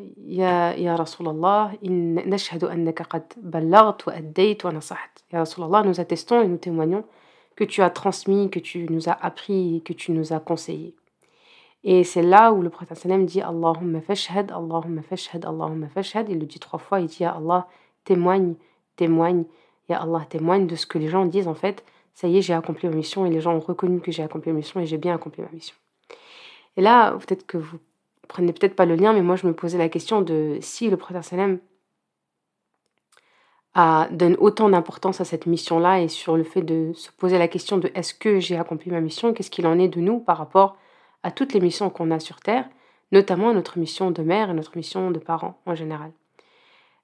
nasahat. 4.74 5.08
Ya 5.32 5.38
Rasulallah, 5.38 5.82
nous 5.84 6.00
attestons 6.00 6.42
et 6.42 6.46
nous 6.46 6.58
témoignons 6.58 7.04
que 7.56 7.64
tu 7.64 7.80
as 7.80 7.88
transmis, 7.88 8.50
que 8.50 8.58
tu 8.58 8.86
nous 8.90 9.08
as 9.08 9.16
appris, 9.24 9.80
que 9.86 9.94
tu 9.94 10.12
nous 10.12 10.34
as 10.34 10.38
conseillé. 10.38 10.94
Et 11.82 12.04
c'est 12.04 12.20
là 12.20 12.52
où 12.52 12.60
le 12.60 12.68
prophète 12.68 12.98
sallam 12.98 13.24
dit 13.24 13.40
Allahumma 13.40 14.02
fashhad, 14.02 14.52
Allahumma 14.52 15.00
fashhad, 15.00 15.46
Allahumma 15.46 15.88
fashhad. 15.88 16.28
Il 16.28 16.38
le 16.40 16.44
dit 16.44 16.58
trois 16.58 16.78
fois, 16.78 17.00
il 17.00 17.06
dit 17.06 17.22
Ya 17.22 17.30
Allah, 17.30 17.68
témoigne, 18.04 18.54
témoigne, 18.96 19.44
Ya 19.88 20.02
Allah, 20.02 20.26
témoigne 20.28 20.66
de 20.66 20.76
ce 20.76 20.84
que 20.84 20.98
les 20.98 21.08
gens 21.08 21.24
disent 21.24 21.48
en 21.48 21.54
fait. 21.54 21.82
Ça 22.12 22.28
y 22.28 22.36
est, 22.36 22.42
j'ai 22.42 22.52
accompli 22.52 22.86
ma 22.86 22.96
mission 22.96 23.24
et 23.24 23.30
les 23.30 23.40
gens 23.40 23.54
ont 23.54 23.60
reconnu 23.60 24.00
que 24.00 24.12
j'ai 24.12 24.22
accompli 24.22 24.52
ma 24.52 24.58
mission 24.58 24.78
et 24.80 24.84
j'ai 24.84 24.98
bien 24.98 25.14
accompli 25.14 25.42
ma 25.42 25.48
mission. 25.48 25.74
Et 26.76 26.82
là, 26.82 27.12
peut-être 27.12 27.46
que 27.46 27.56
vous 27.56 27.78
prenez 28.28 28.52
peut-être 28.52 28.76
pas 28.76 28.86
le 28.86 28.94
lien, 28.94 29.12
mais 29.12 29.22
moi 29.22 29.36
je 29.36 29.46
me 29.46 29.52
posais 29.52 29.78
la 29.78 29.88
question 29.88 30.20
de 30.20 30.58
si 30.60 30.90
le 30.90 30.96
prophète 30.96 31.24
sallam 31.24 31.58
donne 34.10 34.36
autant 34.38 34.68
d'importance 34.68 35.20
à 35.20 35.24
cette 35.24 35.46
mission-là 35.46 36.00
et 36.00 36.08
sur 36.08 36.36
le 36.36 36.42
fait 36.42 36.62
de 36.62 36.92
se 36.94 37.10
poser 37.12 37.38
la 37.38 37.46
question 37.46 37.78
de 37.78 37.90
est-ce 37.94 38.12
que 38.12 38.40
j'ai 38.40 38.56
accompli 38.56 38.90
ma 38.90 39.00
mission, 39.00 39.32
qu'est-ce 39.32 39.50
qu'il 39.50 39.66
en 39.66 39.78
est 39.78 39.88
de 39.88 40.00
nous 40.00 40.18
par 40.18 40.36
rapport 40.36 40.76
à 41.22 41.30
toutes 41.30 41.52
les 41.52 41.60
missions 41.60 41.88
qu'on 41.90 42.10
a 42.10 42.18
sur 42.18 42.40
Terre, 42.40 42.68
notamment 43.12 43.52
notre 43.54 43.78
mission 43.78 44.10
de 44.10 44.22
mère 44.22 44.50
et 44.50 44.54
notre 44.54 44.76
mission 44.76 45.10
de 45.10 45.18
parents 45.18 45.60
en 45.64 45.74
général. 45.74 46.10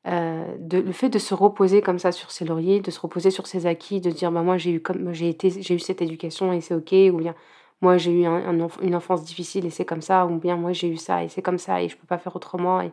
Euh, 0.07 0.57
le 0.71 0.93
fait 0.93 1.09
de 1.09 1.19
se 1.19 1.33
reposer 1.33 1.81
comme 1.81 1.99
ça 1.99 2.13
sur 2.13 2.31
ses 2.31 2.45
lauriers, 2.45 2.81
de 2.81 2.91
se 2.91 3.01
reposer 3.01 3.31
sur 3.31 3.47
ses 3.47 3.67
acquis, 3.67 4.01
de 4.01 4.11
dire 4.11 4.31
bah, 4.31 4.43
moi 4.43 4.59
j'ai 4.59 4.73
eu 4.73 4.81
comme 4.81 5.13
j'ai 5.15 5.29
été 5.29 5.51
j'ai 5.51 5.75
eu 5.75 5.79
cette 5.79 6.03
éducation 6.03 6.53
et 6.53 6.61
c'est 6.61 6.75
ok, 6.75 6.93
ou 7.15 7.19
bien 7.19 7.35
moi 7.81 7.97
j'ai 7.99 8.13
eu 8.13 8.27
une 8.27 8.95
enfance 8.95 9.25
difficile 9.25 9.67
et 9.67 9.71
c'est 9.71 9.85
comme 9.85 10.03
ça, 10.03 10.27
ou 10.27 10.39
bien 10.39 10.57
moi 10.57 10.73
j'ai 10.73 10.89
eu 10.89 10.97
ça 10.97 11.25
et 11.25 11.29
c'est 11.29 11.43
comme 11.43 11.59
ça 11.59 11.83
et 11.83 11.89
je 11.89 11.97
peux 11.97 12.07
pas 12.07 12.19
faire 12.19 12.35
autrement 12.37 12.81
et 12.81 12.93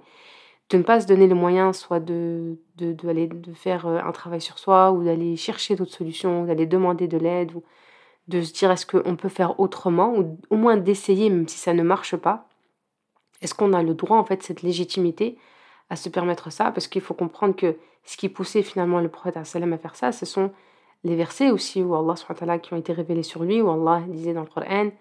de 0.70 0.78
ne 0.78 0.84
pas 0.84 1.02
se 1.02 1.08
donner 1.08 1.28
les 1.28 1.34
moyens 1.34 1.78
soit 1.78 2.00
de, 2.00 2.58
de, 2.78 2.94
de, 2.94 3.26
de 3.26 3.54
faire 3.54 3.88
euh, 3.88 4.00
un 4.00 4.12
travail 4.12 4.42
sur 4.42 4.58
soi 4.58 4.92
ou 4.92 5.04
d'aller 5.04 5.36
chercher 5.36 5.76
d'autres 5.76 5.94
solutions, 5.94 6.46
d'aller 6.46 6.66
demander 6.66 7.08
de 7.08 7.18
l'aide 7.18 7.54
ou 7.54 7.64
de 8.28 8.42
se 8.42 8.54
dire 8.54 8.72
est-ce 8.72 8.86
qu'on 8.86 9.16
peut 9.16 9.30
faire 9.30 9.60
autrement, 9.60 10.18
ou 10.18 10.40
au 10.50 10.56
moins 10.56 10.78
d'essayer 10.78 11.30
même 11.30 11.48
si 11.48 11.58
ça 11.58 11.74
ne 11.74 11.84
marche 11.84 12.16
pas. 12.16 12.48
Est-ce 13.42 13.54
qu'on 13.56 13.74
a 13.74 13.84
le 13.84 13.94
droit, 13.94 14.18
en 14.18 14.24
fait, 14.24 14.44
cette 14.44 14.62
légitimité 14.62 15.38
à 15.90 15.96
se 15.96 16.10
permettre 16.10 16.52
ça? 16.52 16.72
Parce 16.72 16.88
qu'il 16.88 17.02
faut 17.02 17.16
comprendre 17.16 17.56
que 17.56 17.76
ce 18.04 18.18
qui 18.18 18.30
poussait 18.30 18.62
finalement 18.64 19.00
le 19.02 19.10
prophète 19.10 19.38
à 19.38 19.44
faire 19.44 19.96
ça, 19.96 20.12
ce 20.12 20.26
sont 20.26 20.52
les 21.04 21.16
versets 21.16 21.52
aussi 21.52 21.82
où 21.82 21.96
Allah 21.96 22.60
qui 22.60 22.74
ont 22.74 22.78
été 22.78 22.94
révélés 22.94 23.24
sur 23.24 23.44
lui, 23.44 23.62
où 23.62 23.70
Allah 23.70 24.04
disait 24.08 24.34
dans 24.34 24.42
le 24.42 24.48
Coran 24.48 24.92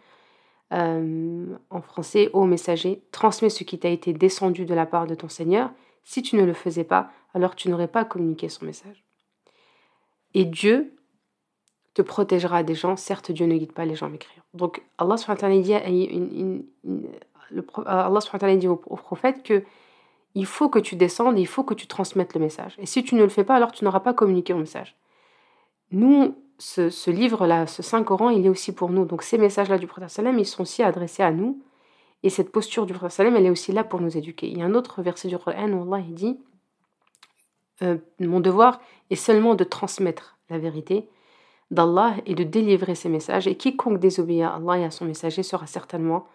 en 0.72 1.82
français, 1.82 2.30
ô 2.32 2.44
messager, 2.44 3.02
transmets 3.10 3.50
ce 3.50 3.64
qui 3.64 3.78
t'a 3.78 3.88
été 3.88 4.12
descendu 4.12 4.64
de 4.64 4.74
la 4.74 4.86
part 4.86 5.06
de 5.06 5.14
ton 5.14 5.28
Seigneur. 5.28 5.70
Si 6.04 6.22
tu 6.22 6.36
ne 6.36 6.44
le 6.44 6.54
faisais 6.54 6.84
pas, 6.84 7.10
alors 7.34 7.56
tu 7.56 7.68
n'aurais 7.68 7.88
pas 7.88 8.04
communiqué 8.04 8.48
son 8.48 8.64
message. 8.64 9.04
Et 10.34 10.44
Dieu 10.44 10.96
te 11.94 12.02
protégera 12.02 12.62
des 12.62 12.74
gens. 12.74 12.96
Certes, 12.96 13.32
Dieu 13.32 13.46
ne 13.46 13.56
guide 13.56 13.72
pas 13.72 13.84
les 13.84 13.96
gens 13.96 14.08
m'écrire. 14.08 14.42
Donc, 14.54 14.82
Allah 14.98 15.16
dit, 15.16 15.74
Allah 17.86 18.56
dit 18.56 18.68
au, 18.68 18.76
prophète 18.76 19.42
que 19.42 19.64
il 20.36 20.46
faut 20.46 20.68
que 20.68 20.78
tu 20.78 20.94
descendes, 20.94 21.38
il 21.38 21.48
faut 21.48 21.64
que 21.64 21.74
tu 21.74 21.88
transmettes 21.88 22.34
le 22.34 22.40
message. 22.40 22.76
Et 22.78 22.86
si 22.86 23.02
tu 23.02 23.16
ne 23.16 23.22
le 23.22 23.28
fais 23.28 23.42
pas, 23.42 23.56
alors 23.56 23.72
tu 23.72 23.84
n'auras 23.84 23.98
pas 23.98 24.14
communiqué 24.14 24.52
le 24.52 24.60
message. 24.60 24.94
Nous, 25.92 26.36
ce, 26.58 27.10
livre-là, 27.10 27.66
ce 27.66 27.82
Saint-Coran, 27.82 28.30
il 28.30 28.46
est 28.46 28.48
aussi 28.48 28.72
pour 28.72 28.90
nous. 28.90 29.04
Donc 29.04 29.22
ces 29.22 29.38
messages-là 29.38 29.78
du 29.78 29.86
prophète 29.86 30.10
sallam, 30.10 30.38
ils 30.38 30.46
sont 30.46 30.62
aussi 30.62 30.82
adressés 30.82 31.22
à 31.22 31.32
nous. 31.32 31.62
Et 32.22 32.30
cette 32.30 32.52
posture 32.52 32.86
du 32.86 32.92
prophète 32.92 33.16
sallam, 33.16 33.36
elle 33.36 33.46
est 33.46 33.50
aussi 33.50 33.72
là 33.72 33.84
pour 33.84 34.00
nous 34.00 34.16
éduquer. 34.16 34.48
Il 34.48 34.58
y 34.58 34.62
a 34.62 34.66
un 34.66 34.74
autre 34.74 35.02
verset 35.02 35.28
du 35.28 35.38
Coran 35.38 35.70
où 35.72 35.94
Allah 35.94 36.04
il 36.06 36.14
dit 36.14 36.38
euh, 37.82 37.96
Mon 38.20 38.40
devoir 38.40 38.80
est 39.10 39.16
seulement 39.16 39.54
de 39.54 39.64
transmettre 39.64 40.38
la 40.48 40.58
vérité 40.58 41.08
d'Allah 41.70 42.16
et 42.26 42.34
de 42.34 42.44
délivrer 42.44 42.94
ses 42.94 43.08
messages. 43.08 43.46
Et 43.46 43.56
quiconque 43.56 43.98
désobéit 43.98 44.42
à 44.42 44.54
Allah 44.54 44.78
et 44.78 44.84
à 44.84 44.90
son 44.90 45.04
messager 45.04 45.42
sera 45.42 45.66
certainement 45.66 46.26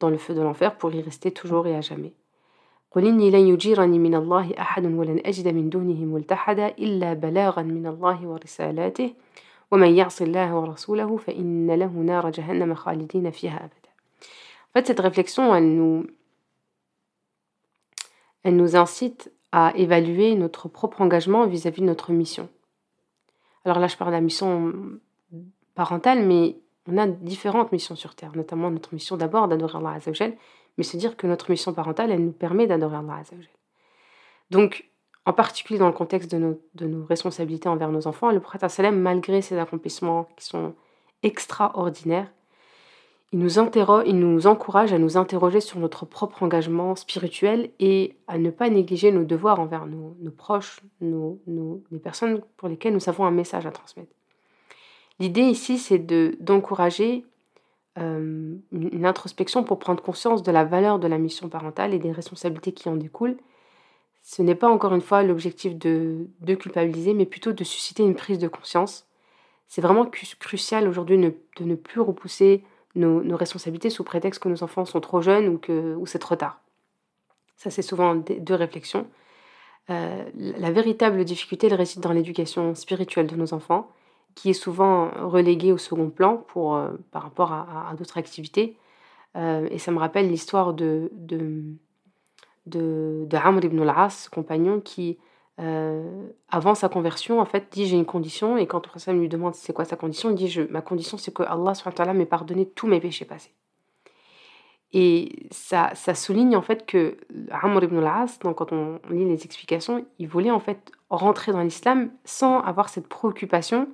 dans 0.00 0.10
le 0.10 0.18
feu 0.18 0.34
de 0.34 0.40
l'enfer 0.40 0.76
pour 0.76 0.92
y 0.92 1.02
rester 1.02 1.30
toujours 1.30 1.66
et 1.66 1.76
à 1.76 1.80
jamais. 1.80 2.14
قل 2.94 3.06
إني 3.06 3.30
لن 3.30 3.48
يجيرني 3.48 3.98
من 3.98 4.14
الله 4.14 4.54
أحد 4.58 4.84
ولن 4.86 5.20
أجد 5.26 5.48
من 5.48 5.70
دونه 5.70 6.04
ملتحدا 6.04 6.68
إلا 6.68 7.14
بلاغا 7.14 7.62
من 7.62 7.86
الله 7.86 8.26
ورسالاته 8.26 9.14
ومن 9.70 9.96
يعص 9.96 10.22
الله 10.22 10.56
ورسوله 10.56 11.16
فإن 11.16 11.70
له 11.70 11.86
نار 11.86 12.30
جهنم 12.30 12.74
خالدين 12.74 13.30
فيها 13.30 13.56
أبدا 13.64 13.84
En 14.76 14.80
fait, 14.80 14.86
cette 14.88 15.00
réflexion, 15.00 15.54
elle 15.54 15.76
nous, 15.76 16.04
elle 18.42 18.56
nous 18.56 18.74
incite 18.74 19.30
à 19.52 19.72
évaluer 19.76 20.34
notre 20.34 20.68
propre 20.68 21.00
engagement 21.00 21.46
vis-à-vis 21.46 21.80
de 21.80 21.86
notre 21.86 22.10
mission. 22.10 22.48
Alors 23.64 23.78
là, 23.78 23.86
je 23.86 23.96
parle 23.96 24.10
de 24.10 24.16
la 24.16 24.20
mission 24.20 24.72
parentale, 25.76 26.26
mais 26.26 26.56
on 26.88 26.98
a 26.98 27.06
différentes 27.06 27.70
missions 27.70 27.94
sur 27.94 28.16
Terre, 28.16 28.32
notamment 28.34 28.68
notre 28.68 28.92
mission 28.94 29.16
d'abord 29.16 29.46
d'adorer 29.46 29.78
Allah 29.78 29.92
Azzawajal, 29.92 30.34
mais 30.76 30.84
se 30.84 30.96
dire 30.96 31.16
que 31.16 31.26
notre 31.26 31.50
mission 31.50 31.72
parentale, 31.72 32.10
elle 32.10 32.24
nous 32.24 32.32
permet 32.32 32.66
d'adorer 32.66 32.96
Allah 32.96 33.16
Azzawajal. 33.20 33.50
Donc, 34.50 34.88
en 35.26 35.32
particulier 35.32 35.78
dans 35.78 35.86
le 35.86 35.92
contexte 35.92 36.30
de 36.30 36.38
nos, 36.38 36.60
de 36.74 37.02
responsabilités 37.02 37.68
envers 37.68 37.90
nos 37.90 38.06
enfants, 38.06 38.30
le 38.30 38.40
prophète 38.40 38.68
sallam, 38.70 39.00
malgré 39.00 39.40
ses 39.40 39.58
accomplissements 39.58 40.28
qui 40.36 40.44
sont 40.44 40.74
extraordinaires, 41.22 42.30
il 43.34 44.18
nous, 44.20 44.46
encourage 44.46 44.92
à 44.92 44.98
nous 44.98 45.16
interroger 45.16 45.60
sur 45.60 45.80
notre 45.80 46.06
propre 46.06 46.44
engagement 46.44 46.94
spirituel 46.94 47.70
et 47.80 48.14
à 48.28 48.38
ne 48.38 48.50
pas 48.50 48.70
négliger 48.70 49.10
nos 49.10 49.24
devoirs 49.24 49.58
envers 49.58 49.86
nos, 49.86 50.14
proches, 50.30 50.80
nos, 51.00 51.40
les 51.90 51.98
personnes 51.98 52.42
pour 52.56 52.68
lesquelles 52.68 52.94
nous 52.94 53.08
avons 53.08 53.24
un 53.24 53.32
message 53.32 53.66
à 53.66 53.72
transmettre. 53.72 54.12
L'idée 55.18 55.42
ici, 55.42 55.78
c'est 55.78 55.98
d'encourager 55.98 57.24
euh, 57.98 58.56
une 58.72 59.06
introspection 59.06 59.62
pour 59.62 59.78
prendre 59.78 60.02
conscience 60.02 60.42
de 60.42 60.50
la 60.50 60.64
valeur 60.64 60.98
de 60.98 61.06
la 61.06 61.18
mission 61.18 61.48
parentale 61.48 61.94
et 61.94 61.98
des 61.98 62.10
responsabilités 62.10 62.72
qui 62.72 62.88
en 62.88 62.96
découlent. 62.96 63.36
Ce 64.22 64.42
n'est 64.42 64.54
pas 64.54 64.68
encore 64.68 64.94
une 64.94 65.00
fois 65.00 65.22
l'objectif 65.22 65.76
de, 65.76 66.26
culpabiliser, 66.58 67.14
mais 67.14 67.26
plutôt 67.26 67.52
de 67.52 67.62
susciter 67.62 68.02
une 68.02 68.16
prise 68.16 68.38
de 68.38 68.48
conscience. 68.48 69.06
C'est 69.68 69.80
vraiment 69.80 70.06
crucial 70.40 70.88
aujourd'hui 70.88 71.18
de 71.18 71.64
ne 71.64 71.74
plus 71.74 72.00
repousser 72.00 72.64
nos, 72.94 73.36
responsabilités 73.36 73.90
sous 73.90 74.02
prétexte 74.02 74.42
que 74.42 74.48
nos 74.48 74.62
enfants 74.62 74.84
sont 74.84 75.00
trop 75.00 75.20
jeunes 75.20 75.48
ou 75.48 75.58
que 75.58 75.96
c'est 76.06 76.18
trop 76.18 76.36
tard. 76.36 76.60
Ça, 77.56 77.70
c'est 77.70 77.82
souvent 77.82 78.14
deux 78.14 78.54
réflexions. 78.54 79.06
Euh, 79.90 80.24
la 80.34 80.70
véritable 80.72 81.24
difficulté, 81.24 81.66
elle 81.66 81.74
réside 81.74 82.00
dans 82.00 82.12
l'éducation 82.12 82.74
spirituelle 82.74 83.26
de 83.26 83.36
nos 83.36 83.52
enfants 83.52 83.90
qui 84.34 84.50
est 84.50 84.54
souvent 84.54 85.10
relégué 85.20 85.72
au 85.72 85.78
second 85.78 86.10
plan 86.10 86.38
pour, 86.48 86.76
euh, 86.76 86.90
par 87.10 87.22
rapport 87.22 87.52
à, 87.52 87.92
d'autres 87.96 88.18
activités. 88.18 88.76
Euh, 89.36 89.66
et 89.70 89.78
ça 89.78 89.90
me 89.90 89.98
rappelle 89.98 90.28
l'histoire 90.28 90.74
de, 90.74 91.10
de, 91.12 91.62
de, 92.66 93.24
de 93.26 93.36
Amr 93.36 93.64
ibn 93.64 93.80
al-As, 93.80 94.28
compagnon, 94.28 94.80
qui, 94.80 95.18
euh, 95.60 96.28
avant 96.48 96.74
sa 96.74 96.88
conversion, 96.88 97.40
en 97.40 97.44
fait, 97.44 97.68
dit 97.70 97.86
j'ai 97.86 97.96
une 97.96 98.04
condition. 98.04 98.56
Et 98.56 98.66
quand 98.66 98.82
le 99.06 99.12
lui 99.18 99.28
demande 99.28 99.54
c'est 99.54 99.72
quoi 99.72 99.84
sa 99.84 99.96
condition, 99.96 100.30
il 100.30 100.36
dit 100.36 100.48
je, 100.48 100.62
ma 100.62 100.80
condition 100.80 101.16
c'est 101.16 101.32
que 101.32 101.42
Allah 101.42 102.12
m'ait 102.12 102.26
pardonné 102.26 102.66
tous 102.66 102.86
mes 102.86 103.00
péchés 103.00 103.24
passés. 103.24 103.52
Et 104.96 105.48
ça, 105.50 105.90
ça 105.94 106.14
souligne 106.14 106.56
en 106.56 106.62
fait 106.62 106.86
que 106.86 107.16
Amr 107.50 107.82
ibn 107.82 107.98
al-As, 107.98 108.38
quand 108.40 108.72
on 108.72 109.00
lit 109.10 109.24
les 109.24 109.44
explications, 109.44 110.06
il 110.20 110.28
voulait 110.28 110.52
en 110.52 110.60
fait 110.60 110.92
rentrer 111.10 111.50
dans 111.50 111.62
l'islam 111.62 112.10
sans 112.24 112.60
avoir 112.60 112.88
cette 112.88 113.08
préoccupation 113.08 113.88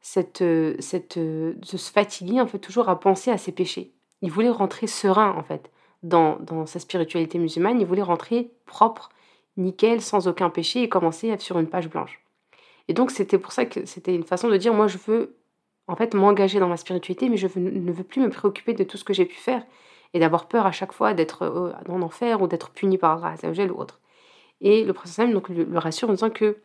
cette, 0.00 0.42
euh, 0.42 0.76
euh, 1.16 1.52
de 1.54 1.64
se 1.64 1.90
fatiguer 1.92 2.40
en 2.40 2.46
fait 2.46 2.58
toujours 2.58 2.88
à 2.88 2.98
penser 2.98 3.30
à 3.30 3.38
ses 3.38 3.52
péchés. 3.52 3.92
Il 4.22 4.30
voulait 4.30 4.50
rentrer 4.50 4.86
serein 4.86 5.34
en 5.36 5.42
fait 5.42 5.70
dans, 6.02 6.36
dans 6.40 6.66
sa 6.66 6.78
spiritualité 6.78 7.38
musulmane, 7.38 7.80
il 7.80 7.86
voulait 7.86 8.02
rentrer 8.02 8.50
propre, 8.66 9.10
nickel, 9.56 10.00
sans 10.00 10.28
aucun 10.28 10.48
péché 10.48 10.82
et 10.82 10.88
commencer 10.88 11.36
sur 11.38 11.58
une 11.58 11.68
page 11.68 11.88
blanche. 11.90 12.20
Et 12.88 12.94
donc 12.94 13.10
c'était 13.10 13.38
pour 13.38 13.52
ça 13.52 13.66
que 13.66 13.84
c'était 13.84 14.14
une 14.14 14.24
façon 14.24 14.48
de 14.48 14.56
dire 14.56 14.72
moi 14.72 14.86
je 14.86 14.98
veux 15.06 15.36
en 15.86 15.96
fait 15.96 16.14
m'engager 16.14 16.58
dans 16.60 16.68
ma 16.68 16.76
spiritualité 16.76 17.28
mais 17.28 17.36
je 17.36 17.46
ne 17.58 17.92
veux 17.92 18.04
plus 18.04 18.22
me 18.22 18.30
préoccuper 18.30 18.72
de 18.72 18.84
tout 18.84 18.96
ce 18.96 19.04
que 19.04 19.12
j'ai 19.12 19.26
pu 19.26 19.36
faire 19.36 19.64
et 20.14 20.18
d'avoir 20.18 20.48
peur 20.48 20.66
à 20.66 20.72
chaque 20.72 20.92
fois 20.92 21.14
d'être 21.14 21.42
euh, 21.42 21.72
en 21.88 22.02
enfer 22.02 22.40
ou 22.42 22.46
d'être 22.46 22.70
puni 22.70 22.98
par 22.98 23.22
Allah 23.24 23.36
ou 23.70 23.80
autre. 23.80 24.00
Et 24.62 24.84
le 24.84 24.92
prophète 24.92 25.30
donc 25.30 25.48
le 25.50 25.78
rassure 25.78 26.08
en 26.08 26.12
disant 26.12 26.30
que 26.30 26.58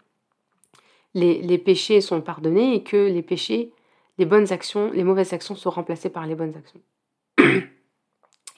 les, 1.16 1.58
péchés 1.58 2.02
sont 2.02 2.22
pardonnés 2.22 2.76
et 2.76 2.84
que 2.84 3.08
les 3.08 3.24
péchés, 3.24 3.72
les 4.18 4.26
bonnes 4.26 4.52
actions, 4.52 4.92
les 4.92 5.04
mauvaises 5.04 5.34
actions 5.34 5.56
sont 5.56 5.70
remplacées 5.70 6.10
par 6.10 6.28
les 6.28 6.36
bonnes 6.36 6.54
actions. 6.56 6.82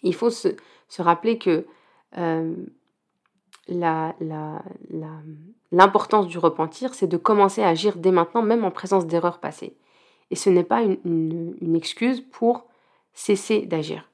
Il 0.03 0.13
faut 0.13 0.31
se, 0.31 0.49
rappeler 0.97 1.37
que 1.37 1.65
euh, 2.17 2.55
l'importance 5.71 6.27
du 6.27 6.37
repentir, 6.39 6.93
c'est 6.93 7.07
de 7.07 7.17
commencer 7.17 7.61
à 7.61 7.69
agir 7.69 7.97
dès 7.97 8.11
maintenant, 8.11 8.41
même 8.41 8.65
en 8.65 8.71
présence 8.71 9.05
d'erreurs 9.05 9.39
passées. 9.39 9.77
Et 10.31 10.35
ce 10.35 10.49
n'est 10.49 10.63
pas 10.63 10.81
une, 10.81 11.75
excuse 11.75 12.21
pour 12.21 12.65
cesser 13.13 13.61
d'agir. 13.61 14.09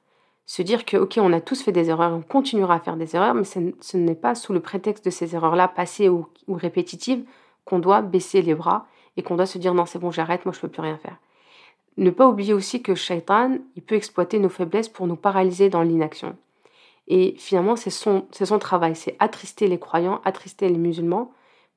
Se 0.46 0.60
dire 0.60 0.84
que, 0.84 0.98
ok, 0.98 1.14
on 1.16 1.32
a 1.32 1.40
tous 1.40 1.62
fait 1.62 1.72
des 1.72 1.88
erreurs, 1.88 2.12
on 2.12 2.20
continuera 2.20 2.74
à 2.74 2.80
faire 2.80 2.96
des 2.96 3.16
erreurs, 3.16 3.34
mais 3.34 3.44
ce, 3.44 3.96
n'est 3.96 4.14
pas 4.14 4.34
sous 4.34 4.52
le 4.52 4.60
prétexte 4.60 5.06
de 5.06 5.10
ces 5.10 5.34
erreurs-là 5.34 5.68
passées 5.68 6.10
ou 6.10 6.26
répétitives 6.48 7.24
qu'on 7.64 7.78
doit 7.78 8.02
baisser 8.02 8.42
les 8.42 8.54
bras 8.54 8.86
et 9.16 9.22
qu'on 9.22 9.36
doit 9.36 9.46
se 9.46 9.58
dire 9.58 9.74
non 9.74 9.86
c'est 9.86 9.98
bon 9.98 10.10
j'arrête, 10.10 10.44
moi 10.44 10.52
je 10.54 10.60
peux 10.60 10.68
plus 10.68 10.82
rien 10.82 10.98
faire. 10.98 11.16
Ne 11.96 12.10
pas 12.10 12.26
oublier 12.26 12.52
aussi 12.52 12.82
que 12.82 12.94
Shaitan, 12.94 13.58
il 13.76 13.82
peut 13.82 13.94
exploiter 13.94 14.38
nos 14.38 14.48
faiblesses 14.48 14.88
pour 14.88 15.06
nous 15.06 15.16
paralyser 15.16 15.68
dans 15.68 15.82
l'inaction. 15.82 16.36
Et 17.06 17.34
finalement 17.38 17.76
c'est 17.76 17.90
son, 17.90 18.26
son 18.32 18.58
travail, 18.58 18.96
c'est 18.96 19.16
attrister 19.18 19.68
les 19.68 19.78
croyants, 19.78 20.20
attrister 20.24 20.68
les 20.68 20.78
musulmans 20.78 21.32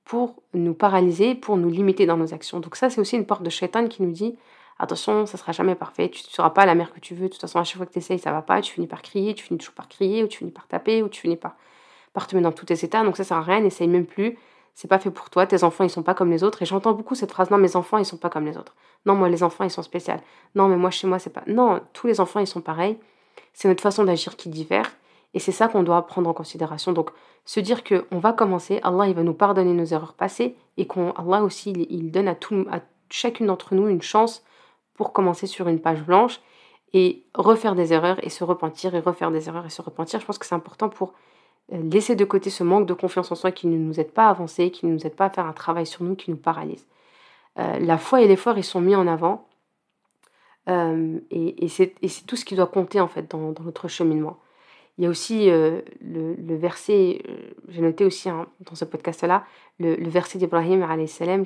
pour 0.05 0.35
nous 0.53 0.73
paralyser, 0.73 1.35
pour 1.35 1.57
nous 1.57 1.69
limiter 1.69 2.05
dans 2.05 2.17
nos 2.17 2.33
actions. 2.33 2.59
Donc 2.59 2.75
ça 2.75 2.89
c'est 2.89 3.01
aussi 3.01 3.15
une 3.15 3.25
porte 3.25 3.43
de 3.43 3.49
Shaitan 3.49 3.87
qui 3.87 4.03
nous 4.03 4.11
dit 4.11 4.37
attention, 4.79 5.25
ça 5.25 5.37
sera 5.37 5.51
jamais 5.51 5.75
parfait, 5.75 6.09
tu 6.09 6.23
ne 6.23 6.29
seras 6.29 6.51
pas 6.51 6.65
la 6.65 6.75
mère 6.75 6.93
que 6.93 6.99
tu 6.99 7.15
veux, 7.15 7.27
de 7.27 7.33
toute 7.33 7.41
façon 7.41 7.59
à 7.59 7.63
chaque 7.63 7.77
fois 7.77 7.85
que 7.85 7.93
tu 7.93 7.99
essayes 7.99 8.19
ça 8.19 8.31
va 8.31 8.41
pas, 8.41 8.61
tu 8.61 8.73
finis 8.73 8.87
par 8.87 9.01
crier, 9.01 9.33
tu 9.33 9.43
finis 9.43 9.57
toujours 9.57 9.73
par 9.73 9.87
crier, 9.87 10.23
ou 10.23 10.27
tu 10.27 10.39
finis 10.39 10.51
par 10.51 10.67
taper, 10.67 11.01
ou 11.03 11.09
tu 11.09 11.21
finis 11.21 11.37
par, 11.37 11.55
par 12.13 12.27
te 12.27 12.35
mettre 12.35 12.49
dans 12.49 12.55
tous 12.55 12.65
tes 12.65 12.85
états, 12.85 13.03
donc 13.03 13.17
ça 13.17 13.23
sert 13.23 13.37
à 13.37 13.41
rien, 13.41 13.59
n'essaye 13.59 13.87
même 13.87 14.05
plus, 14.05 14.37
c'est 14.77 14.87
pas 14.87 14.99
fait 14.99 15.09
pour 15.09 15.31
toi, 15.31 15.47
tes 15.47 15.63
enfants 15.63 15.83
ils 15.83 15.89
sont 15.89 16.03
pas 16.03 16.13
comme 16.13 16.29
les 16.29 16.43
autres. 16.43 16.61
Et 16.61 16.65
j'entends 16.67 16.93
beaucoup 16.93 17.15
cette 17.15 17.31
phrase 17.31 17.49
non, 17.49 17.57
mes 17.57 17.75
enfants 17.75 17.97
ils 17.97 18.05
sont 18.05 18.15
pas 18.15 18.29
comme 18.29 18.45
les 18.45 18.59
autres. 18.59 18.75
Non, 19.07 19.15
moi 19.15 19.27
les 19.27 19.41
enfants 19.41 19.63
ils 19.63 19.71
sont 19.71 19.81
spéciaux. 19.81 20.13
Non, 20.53 20.67
mais 20.67 20.75
moi 20.77 20.91
chez 20.91 21.07
moi 21.07 21.17
c'est 21.17 21.31
pas. 21.31 21.41
Non, 21.47 21.81
tous 21.93 22.05
les 22.05 22.21
enfants 22.21 22.39
ils 22.39 22.45
sont 22.45 22.61
pareils. 22.61 22.99
C'est 23.53 23.67
notre 23.67 23.81
façon 23.81 24.03
d'agir 24.03 24.35
qui 24.35 24.49
diffère. 24.49 24.91
Et 25.33 25.39
c'est 25.39 25.51
ça 25.51 25.67
qu'on 25.67 25.81
doit 25.81 26.05
prendre 26.05 26.29
en 26.29 26.33
considération. 26.33 26.91
Donc, 26.91 27.09
se 27.43 27.59
dire 27.59 27.83
que 27.83 28.05
on 28.11 28.19
va 28.19 28.33
commencer, 28.33 28.79
Allah 28.83 29.07
il 29.07 29.15
va 29.15 29.23
nous 29.23 29.33
pardonner 29.33 29.73
nos 29.73 29.83
erreurs 29.83 30.13
passées 30.13 30.55
et 30.77 30.85
qu'on 30.85 31.09
Allah 31.13 31.41
aussi 31.41 31.71
il, 31.71 32.11
donne 32.11 32.27
à, 32.27 32.35
tout, 32.35 32.67
à 32.71 32.81
chacune 33.09 33.47
d'entre 33.47 33.73
nous 33.73 33.87
une 33.87 34.03
chance 34.03 34.43
pour 34.93 35.11
commencer 35.11 35.47
sur 35.47 35.67
une 35.69 35.79
page 35.81 36.03
blanche 36.03 36.39
et 36.93 37.23
refaire 37.33 37.73
des 37.73 37.93
erreurs 37.93 38.23
et 38.23 38.29
se 38.29 38.43
repentir 38.43 38.93
et 38.93 38.99
refaire 38.99 39.31
des 39.31 39.47
erreurs 39.47 39.65
et 39.65 39.71
se 39.71 39.81
repentir. 39.81 40.19
Je 40.19 40.25
pense 40.27 40.37
que 40.37 40.45
c'est 40.45 40.53
important 40.53 40.87
pour 40.87 41.13
laisser 41.69 42.15
de 42.15 42.25
côté 42.25 42.49
ce 42.49 42.63
manque 42.63 42.85
de 42.85 42.93
confiance 42.93 43.31
en 43.31 43.35
soi 43.35 43.51
qui 43.51 43.67
ne 43.67 43.77
nous 43.77 43.99
aide 43.99 44.11
pas 44.11 44.27
à 44.27 44.29
avancer, 44.29 44.71
qui 44.71 44.85
ne 44.85 44.93
nous 44.93 45.05
aide 45.05 45.15
pas 45.15 45.25
à 45.25 45.29
faire 45.29 45.45
un 45.45 45.53
travail 45.53 45.85
sur 45.85 46.03
nous, 46.03 46.15
qui 46.15 46.31
nous 46.31 46.37
paralyse. 46.37 46.85
Euh, 47.59 47.79
la 47.79 47.97
foi 47.97 48.21
et 48.21 48.27
l'effort, 48.27 48.57
ils 48.57 48.63
sont 48.63 48.81
mis 48.81 48.95
en 48.95 49.07
avant. 49.07 49.47
Euh, 50.69 51.19
et, 51.31 51.67
c'est 51.67 51.93
tout 52.25 52.35
ce 52.35 52.45
qui 52.45 52.55
doit 52.55 52.67
compter 52.67 52.99
en 52.99 53.07
fait 53.07 53.29
dans, 53.29 53.53
notre 53.63 53.87
cheminement. 53.87 54.37
Il 54.97 55.03
y 55.03 55.07
a 55.07 55.09
aussi 55.09 55.45
le, 55.45 55.83
verset, 56.55 57.21
j'ai 57.67 57.81
noté 57.81 58.03
aussi 58.03 58.29
hein, 58.29 58.47
dans 58.61 58.75
ce 58.75 58.83
podcast-là, 58.83 59.45
le, 59.79 60.09
verset 60.09 60.39
d'Ibrahim 60.39 60.85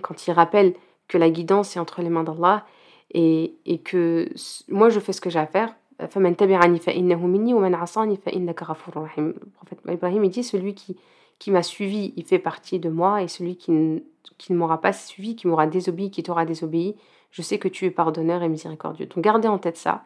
quand 0.01 0.27
il 0.27 0.31
rappelle 0.31 0.73
que 1.07 1.17
la 1.17 1.29
guidance 1.29 1.75
est 1.75 1.79
entre 1.79 2.01
les 2.01 2.09
mains 2.09 2.23
d'Allah 2.23 2.65
et, 3.13 3.81
que 3.83 4.29
moi 4.69 4.89
je 4.89 4.99
fais 4.99 5.13
ce 5.13 5.21
que 5.21 5.29
j'ai 5.29 5.39
à 5.39 5.45
faire, 5.45 5.75
فمن 6.08 6.36
تبعني 6.36 6.78
فإنه 6.78 7.26
مني 7.26 7.54
ومن 7.54 7.74
عصاني 7.74 8.16
فإنك 8.16 8.62
غفور 8.62 9.02
رحيم. 9.02 9.34
Le 9.34 9.50
prophète 9.50 9.80
Ibrahim 9.88 10.24
il 10.24 10.30
dit 10.30 10.44
celui 10.44 10.74
qui, 10.74 10.96
qui 11.38 11.50
m'a 11.50 11.62
suivi, 11.62 12.12
il 12.16 12.24
fait 12.24 12.38
partie 12.38 12.78
de 12.78 12.90
moi, 12.90 13.22
et 13.22 13.28
celui 13.28 13.56
qui, 13.56 14.02
qui 14.38 14.52
ne 14.52 14.58
m'aura 14.58 14.80
pas 14.80 14.92
suivi, 14.92 15.36
qui 15.36 15.46
m'aura 15.46 15.66
désobéi, 15.66 16.10
qui 16.10 16.22
t'aura 16.22 16.44
désobéi, 16.44 16.96
je 17.30 17.42
sais 17.42 17.58
que 17.58 17.68
tu 17.68 17.86
es 17.86 17.90
pardonneur 17.90 18.42
et 18.42 18.48
miséricordieux. 18.48 19.06
Donc 19.06 19.24
gardez 19.24 19.48
en 19.48 19.58
tête 19.58 19.76
ça 19.76 20.04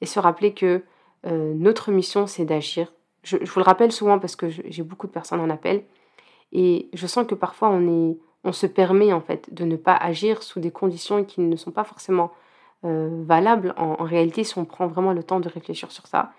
et 0.00 0.06
se 0.06 0.18
rappeler 0.18 0.54
que 0.54 0.82
euh, 1.26 1.54
notre 1.54 1.90
mission 1.92 2.26
c'est 2.26 2.44
d'agir. 2.44 2.92
Je, 3.22 3.36
je, 3.40 3.50
vous 3.50 3.60
le 3.60 3.64
rappelle 3.64 3.92
souvent 3.92 4.18
parce 4.18 4.36
que 4.36 4.48
j'ai 4.48 4.82
beaucoup 4.82 5.06
de 5.06 5.12
personnes 5.12 5.40
en 5.40 5.50
appel 5.50 5.84
et 6.52 6.88
je 6.94 7.06
sens 7.06 7.26
que 7.26 7.34
parfois 7.34 7.68
on, 7.68 8.10
est, 8.10 8.18
on 8.44 8.52
se 8.52 8.66
permet 8.66 9.12
en 9.12 9.20
fait 9.20 9.52
de 9.52 9.64
ne 9.64 9.76
pas 9.76 9.96
agir 9.96 10.42
sous 10.42 10.60
des 10.60 10.70
conditions 10.70 11.24
qui 11.24 11.40
ne 11.40 11.56
sont 11.56 11.72
pas 11.72 11.84
forcément 11.84 12.30
euh, 12.32 12.41
valable 12.83 13.73
en, 13.77 14.03
réalité 14.03 14.43
si 14.43 14.57
on 14.57 14.65
prend 14.65 14.87
vraiment 14.87 15.13
le 15.13 15.23
temps 15.23 15.39
de 15.39 15.49
réfléchir 15.49 15.91
sur 15.91 16.07
ça. 16.07 16.31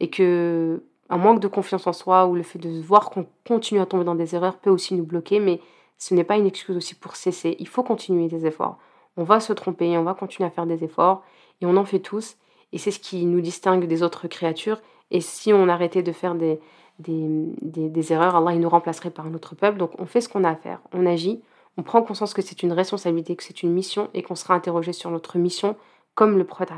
Et 0.00 0.10
que 0.10 0.82
un 1.10 1.16
manque 1.16 1.40
de 1.40 1.48
confiance 1.48 1.86
en 1.86 1.92
soi 1.92 2.26
ou 2.26 2.34
le 2.34 2.42
fait 2.42 2.58
de 2.58 2.80
voir 2.80 3.10
qu'on 3.10 3.26
continue 3.46 3.80
à 3.80 3.86
tomber 3.86 4.04
dans 4.04 4.14
des 4.14 4.34
erreurs 4.34 4.58
peut 4.58 4.70
aussi 4.70 4.94
nous 4.94 5.04
bloquer, 5.04 5.40
mais 5.40 5.60
ce 5.96 6.14
n'est 6.14 6.24
pas 6.24 6.36
une 6.36 6.46
excuse 6.46 6.76
aussi 6.76 6.94
pour 6.94 7.16
cesser. 7.16 7.56
Il 7.58 7.68
faut 7.68 7.82
continuer 7.82 8.28
des 8.28 8.46
efforts. 8.46 8.78
On 9.16 9.24
va 9.24 9.40
se 9.40 9.52
tromper, 9.52 9.96
on 9.98 10.04
va 10.04 10.14
continuer 10.14 10.46
à 10.46 10.50
faire 10.50 10.66
des 10.66 10.84
efforts, 10.84 11.24
et 11.60 11.66
on 11.66 11.76
en 11.76 11.84
fait 11.84 11.98
tous. 11.98 12.36
Et 12.72 12.78
c'est 12.78 12.90
ce 12.90 13.00
qui 13.00 13.24
nous 13.24 13.40
distingue 13.40 13.86
des 13.86 14.02
autres 14.02 14.28
créatures. 14.28 14.80
Et 15.10 15.20
si 15.20 15.52
on 15.52 15.68
arrêtait 15.68 16.02
de 16.02 16.12
faire 16.12 16.34
des, 16.34 16.60
des, 16.98 17.26
des, 17.62 17.88
des 17.88 18.12
erreurs, 18.12 18.36
Allah 18.36 18.52
il 18.52 18.60
nous 18.60 18.68
remplacerait 18.68 19.10
par 19.10 19.26
un 19.26 19.34
autre 19.34 19.54
peuple. 19.54 19.78
Donc 19.78 19.92
on 19.98 20.06
fait 20.06 20.20
ce 20.20 20.28
qu'on 20.28 20.44
a 20.44 20.50
à 20.50 20.56
faire, 20.56 20.80
on 20.92 21.06
agit, 21.06 21.40
on 21.78 21.82
prend 21.84 22.02
conscience 22.02 22.34
que 22.34 22.42
c'est 22.42 22.64
une 22.64 22.72
responsabilité, 22.72 23.36
que 23.36 23.44
c'est 23.44 23.62
une 23.62 23.72
mission 23.72 24.10
et 24.12 24.22
qu'on 24.22 24.34
sera 24.34 24.54
interrogé 24.54 24.92
sur 24.92 25.10
notre 25.10 25.38
mission 25.38 25.76
comme 26.16 26.36
le 26.36 26.42
prophète 26.42 26.72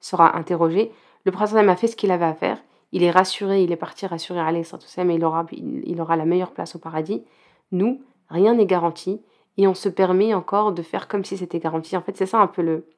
sera 0.00 0.36
interrogé. 0.36 0.90
Le 1.24 1.30
prophète 1.30 1.56
a 1.56 1.76
fait 1.76 1.86
ce 1.86 1.94
qu'il 1.94 2.10
avait 2.10 2.24
à 2.24 2.34
faire. 2.34 2.60
Il 2.90 3.04
est 3.04 3.12
rassuré, 3.12 3.62
il 3.62 3.70
est 3.70 3.76
parti 3.76 4.04
rassurer 4.04 4.40
Ali 4.40 4.60
et 4.60 5.14
il 5.14 5.24
aura, 5.24 5.46
il 5.52 6.00
aura 6.00 6.16
la 6.16 6.24
meilleure 6.24 6.50
place 6.50 6.74
au 6.74 6.80
paradis. 6.80 7.22
Nous, 7.70 8.02
rien 8.28 8.54
n'est 8.54 8.66
garanti 8.66 9.20
et 9.58 9.68
on 9.68 9.74
se 9.74 9.88
permet 9.88 10.34
encore 10.34 10.72
de 10.72 10.82
faire 10.82 11.06
comme 11.06 11.24
si 11.24 11.36
c'était 11.36 11.60
garanti. 11.60 11.96
En 11.96 12.02
fait, 12.02 12.16
c'est 12.16 12.26
ça 12.26 12.38
un 12.38 12.48
peu 12.48 12.62
le, 12.62 12.88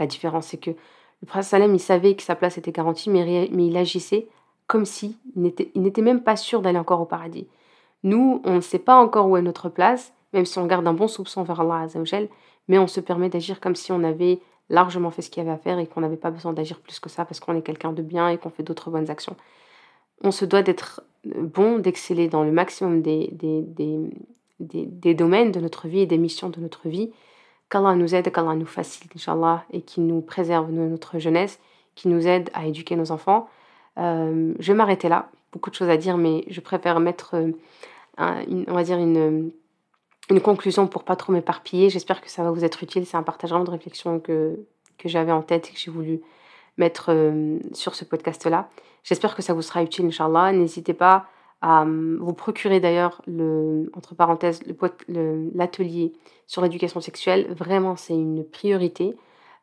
la 0.00 0.08
différence, 0.08 0.48
c'est 0.48 0.58
que 0.58 0.70
le 0.70 1.26
prophète 1.26 1.62
il 1.72 1.78
savait 1.78 2.16
que 2.16 2.22
sa 2.24 2.34
place 2.34 2.58
était 2.58 2.72
garantie, 2.72 3.10
mais, 3.10 3.48
mais 3.52 3.66
il 3.66 3.76
agissait 3.76 4.26
comme 4.66 4.86
si 4.86 5.16
il 5.36 5.42
n'était 5.76 6.02
même 6.02 6.24
pas 6.24 6.34
sûr 6.34 6.62
d'aller 6.62 6.78
encore 6.78 7.00
au 7.00 7.06
paradis. 7.06 7.46
Nous, 8.02 8.42
on 8.44 8.56
ne 8.56 8.60
sait 8.60 8.80
pas 8.80 8.96
encore 8.96 9.28
où 9.28 9.36
est 9.36 9.42
notre 9.42 9.68
place, 9.68 10.12
même 10.32 10.46
si 10.46 10.58
on 10.58 10.66
garde 10.66 10.86
un 10.86 10.92
bon 10.92 11.08
soupçon 11.08 11.42
vers 11.42 11.60
Allah 11.60 11.80
Azzawajal, 11.80 12.28
mais 12.68 12.78
on 12.78 12.86
se 12.86 13.00
permet 13.00 13.28
d'agir 13.28 13.60
comme 13.60 13.74
si 13.74 13.92
on 13.92 14.02
avait 14.04 14.40
largement 14.70 15.10
fait 15.10 15.22
ce 15.22 15.30
qu'il 15.30 15.42
y 15.42 15.46
avait 15.46 15.54
à 15.54 15.58
faire 15.58 15.78
et 15.78 15.86
qu'on 15.86 16.00
n'avait 16.00 16.16
pas 16.16 16.30
besoin 16.30 16.52
d'agir 16.52 16.78
plus 16.80 16.98
que 17.00 17.08
ça 17.08 17.24
parce 17.24 17.40
qu'on 17.40 17.56
est 17.56 17.62
quelqu'un 17.62 17.92
de 17.92 18.02
bien 18.02 18.28
et 18.28 18.38
qu'on 18.38 18.50
fait 18.50 18.62
d'autres 18.62 18.90
bonnes 18.90 19.10
actions. 19.10 19.36
On 20.22 20.30
se 20.30 20.44
doit 20.44 20.62
d'être 20.62 21.02
bon, 21.24 21.78
d'exceller 21.78 22.28
dans 22.28 22.44
le 22.44 22.52
maximum 22.52 23.02
des, 23.02 23.28
des, 23.32 23.62
des, 23.62 24.86
des, 24.86 25.14
domaines 25.14 25.50
de 25.50 25.60
notre 25.60 25.88
vie 25.88 26.00
et 26.00 26.06
des 26.06 26.18
missions 26.18 26.48
de 26.48 26.60
notre 26.60 26.88
vie. 26.88 27.10
Qu'Allah 27.68 27.94
nous 27.94 28.14
aide, 28.14 28.30
qu'Allah 28.30 28.54
nous 28.54 28.66
facilite, 28.66 29.12
Inch'Allah, 29.16 29.64
et 29.72 29.82
qu'il 29.82 30.06
nous 30.06 30.20
préserve 30.20 30.70
notre 30.70 31.18
jeunesse, 31.18 31.58
qui 31.94 32.08
nous 32.08 32.26
aide 32.26 32.50
à 32.54 32.66
éduquer 32.66 32.96
nos 32.96 33.10
enfants. 33.10 33.48
Euh, 33.98 34.54
je 34.58 34.72
vais 34.72 34.76
m'arrêter 34.76 35.08
là. 35.08 35.28
Beaucoup 35.52 35.70
de 35.70 35.74
choses 35.74 35.88
à 35.88 35.96
dire, 35.96 36.16
mais 36.16 36.44
je 36.48 36.60
préfère 36.60 37.00
mettre, 37.00 37.34
euh, 37.34 37.52
on 38.18 38.74
va 38.74 38.84
dire, 38.84 38.98
une 38.98 39.50
une 40.30 40.40
conclusion 40.40 40.86
pour 40.86 41.04
pas 41.04 41.16
trop 41.16 41.32
m'éparpiller. 41.32 41.90
J'espère 41.90 42.20
que 42.20 42.30
ça 42.30 42.42
va 42.42 42.50
vous 42.50 42.64
être 42.64 42.82
utile. 42.82 43.06
C'est 43.06 43.16
un 43.16 43.22
partage 43.22 43.50
de 43.50 43.70
réflexion 43.70 44.20
que, 44.20 44.58
que 44.98 45.08
j'avais 45.08 45.32
en 45.32 45.42
tête 45.42 45.68
et 45.68 45.72
que 45.72 45.78
j'ai 45.78 45.90
voulu 45.90 46.20
mettre 46.76 47.06
euh, 47.10 47.58
sur 47.72 47.94
ce 47.94 48.04
podcast-là. 48.04 48.68
J'espère 49.04 49.34
que 49.34 49.42
ça 49.42 49.52
vous 49.52 49.62
sera 49.62 49.82
utile, 49.82 50.06
Inch'Allah. 50.06 50.52
N'hésitez 50.52 50.94
pas 50.94 51.26
à 51.60 51.84
euh, 51.84 52.16
vous 52.20 52.32
procurer 52.34 52.80
d'ailleurs, 52.80 53.22
le, 53.26 53.90
entre 53.94 54.14
parenthèses, 54.14 54.60
l'atelier 55.08 56.12
sur 56.46 56.62
l'éducation 56.62 57.00
sexuelle. 57.00 57.52
Vraiment, 57.54 57.96
c'est 57.96 58.14
une 58.14 58.44
priorité. 58.44 59.16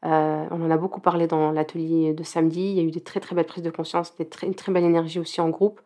Euh, 0.05 0.45
on 0.51 0.65
en 0.65 0.71
a 0.71 0.77
beaucoup 0.77 1.01
parlé 1.01 1.27
dans 1.27 1.51
l'atelier 1.51 2.13
de 2.13 2.23
samedi. 2.23 2.61
Il 2.61 2.77
y 2.77 2.79
a 2.79 2.83
eu 2.83 2.91
des 2.91 3.01
très 3.01 3.19
très 3.19 3.35
belles 3.35 3.45
prises 3.45 3.63
de 3.63 3.69
conscience, 3.69 4.15
des 4.15 4.27
très, 4.27 4.47
une 4.47 4.55
très 4.55 4.71
belle 4.71 4.85
énergie 4.85 5.19
aussi 5.19 5.41
en 5.41 5.49
groupe. 5.49 5.81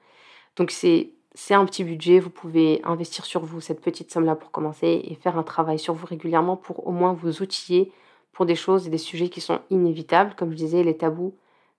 Donc 0.56 0.70
c'est 0.70 1.12
c'est 1.36 1.56
un 1.56 1.66
petit 1.66 1.84
budget, 1.84 2.20
vous 2.20 2.30
pouvez 2.30 2.82
investir 2.84 3.26
sur 3.26 3.44
vous 3.44 3.60
cette 3.60 3.82
petite 3.82 4.12
somme-là 4.12 4.36
pour 4.36 4.52
commencer 4.52 5.02
et 5.04 5.16
faire 5.16 5.38
un 5.38 5.44
travail 5.44 5.80
sur 5.80 5.94
vous 5.94 6.06
régulièrement 6.06 6.56
pour 6.58 6.88
au 6.88 6.92
moins 6.92 7.14
vous 7.14 7.42
outiller 7.42 7.92
pour 8.34 8.46
des 8.46 8.56
choses 8.56 8.88
et 8.88 8.90
des 8.90 8.98
sujets 9.00 9.30
qui 9.30 9.42
sont 9.42 9.60
inévitables. 9.70 10.36
Comme 10.36 10.52
je 10.52 10.58
disais, 10.58 10.84
les 10.84 10.96
tabous 10.96 11.36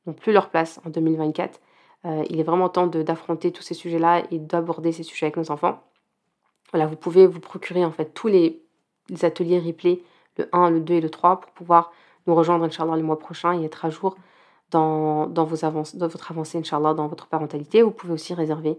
n'ont 0.07 0.12
plus 0.12 0.33
leur 0.33 0.51
place 0.51 0.81
en 0.85 0.90
2024. 0.90 1.61
Euh, 2.07 2.25
il 2.29 2.40
est 2.40 2.45
vraiment 2.45 2.69
temps 2.69 2.87
d'affronter 2.87 3.53
tous 3.53 3.62
ces 3.62 3.75
sujets-là 3.75 4.25
et 4.31 4.38
d'aborder 4.38 4.93
ces 4.93 5.05
sujets 5.05 5.27
avec 5.27 5.37
nos 5.37 5.51
enfants. 5.51 5.83
Voilà, 6.73 6.87
vous 6.87 6.97
pouvez 6.97 7.27
vous 7.27 7.40
procurer 7.40 7.85
en 7.85 7.93
fait 7.93 8.12
tous 8.12 8.29
les, 8.29 8.61
ateliers 9.23 9.61
replay, 9.61 10.01
le 10.37 10.49
1, 10.53 10.71
le 10.71 10.81
2 10.81 10.95
et 10.95 11.01
le 11.01 11.11
3, 11.11 11.40
pour 11.40 11.53
pouvoir 11.53 11.93
nous 12.27 12.35
rejoindre, 12.35 12.64
Inch'Allah, 12.64 12.97
le 12.97 13.03
mois 13.03 13.19
prochain 13.19 13.59
et 13.61 13.64
être 13.64 13.85
à 13.85 13.90
jour 13.90 14.17
dans, 14.71 15.27
dans, 15.27 15.45
vos 15.45 15.57
dans 15.57 16.09
votre 16.09 16.31
avancée, 16.33 16.59
Inch'Allah, 16.59 16.95
dans 16.95 17.07
votre 17.07 17.29
parentalité. 17.29 17.83
Vous 17.83 17.93
pouvez 17.93 18.12
aussi 18.12 18.35
réserver 18.35 18.79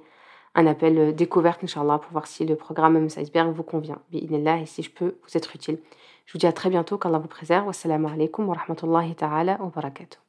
un 0.55 0.67
appel 0.67 0.97
euh, 0.97 1.11
découverte, 1.11 1.63
Inch'Allah, 1.63 1.99
pour 1.99 2.11
voir 2.11 2.27
si 2.27 2.45
le 2.45 2.55
programme 2.55 2.97
MS 2.97 3.19
Iceberg 3.19 3.53
vous 3.53 3.63
convient. 3.63 3.99
et 4.11 4.65
si 4.65 4.83
je 4.83 4.89
peux 4.89 5.15
vous 5.23 5.37
être 5.37 5.55
utile. 5.55 5.79
Je 6.25 6.33
vous 6.33 6.39
dis 6.39 6.47
à 6.47 6.53
très 6.53 6.69
bientôt, 6.69 6.97
qu'Allah 6.97 7.19
vous 7.19 7.27
préserve. 7.27 7.67
Wassalamu 7.67 8.07
alaikum 8.07 8.47
wa 8.47 8.55
rahmatullahi 8.55 9.13
ta'ala 9.15 9.57
wa 9.61 9.69
barakatuh. 9.69 10.24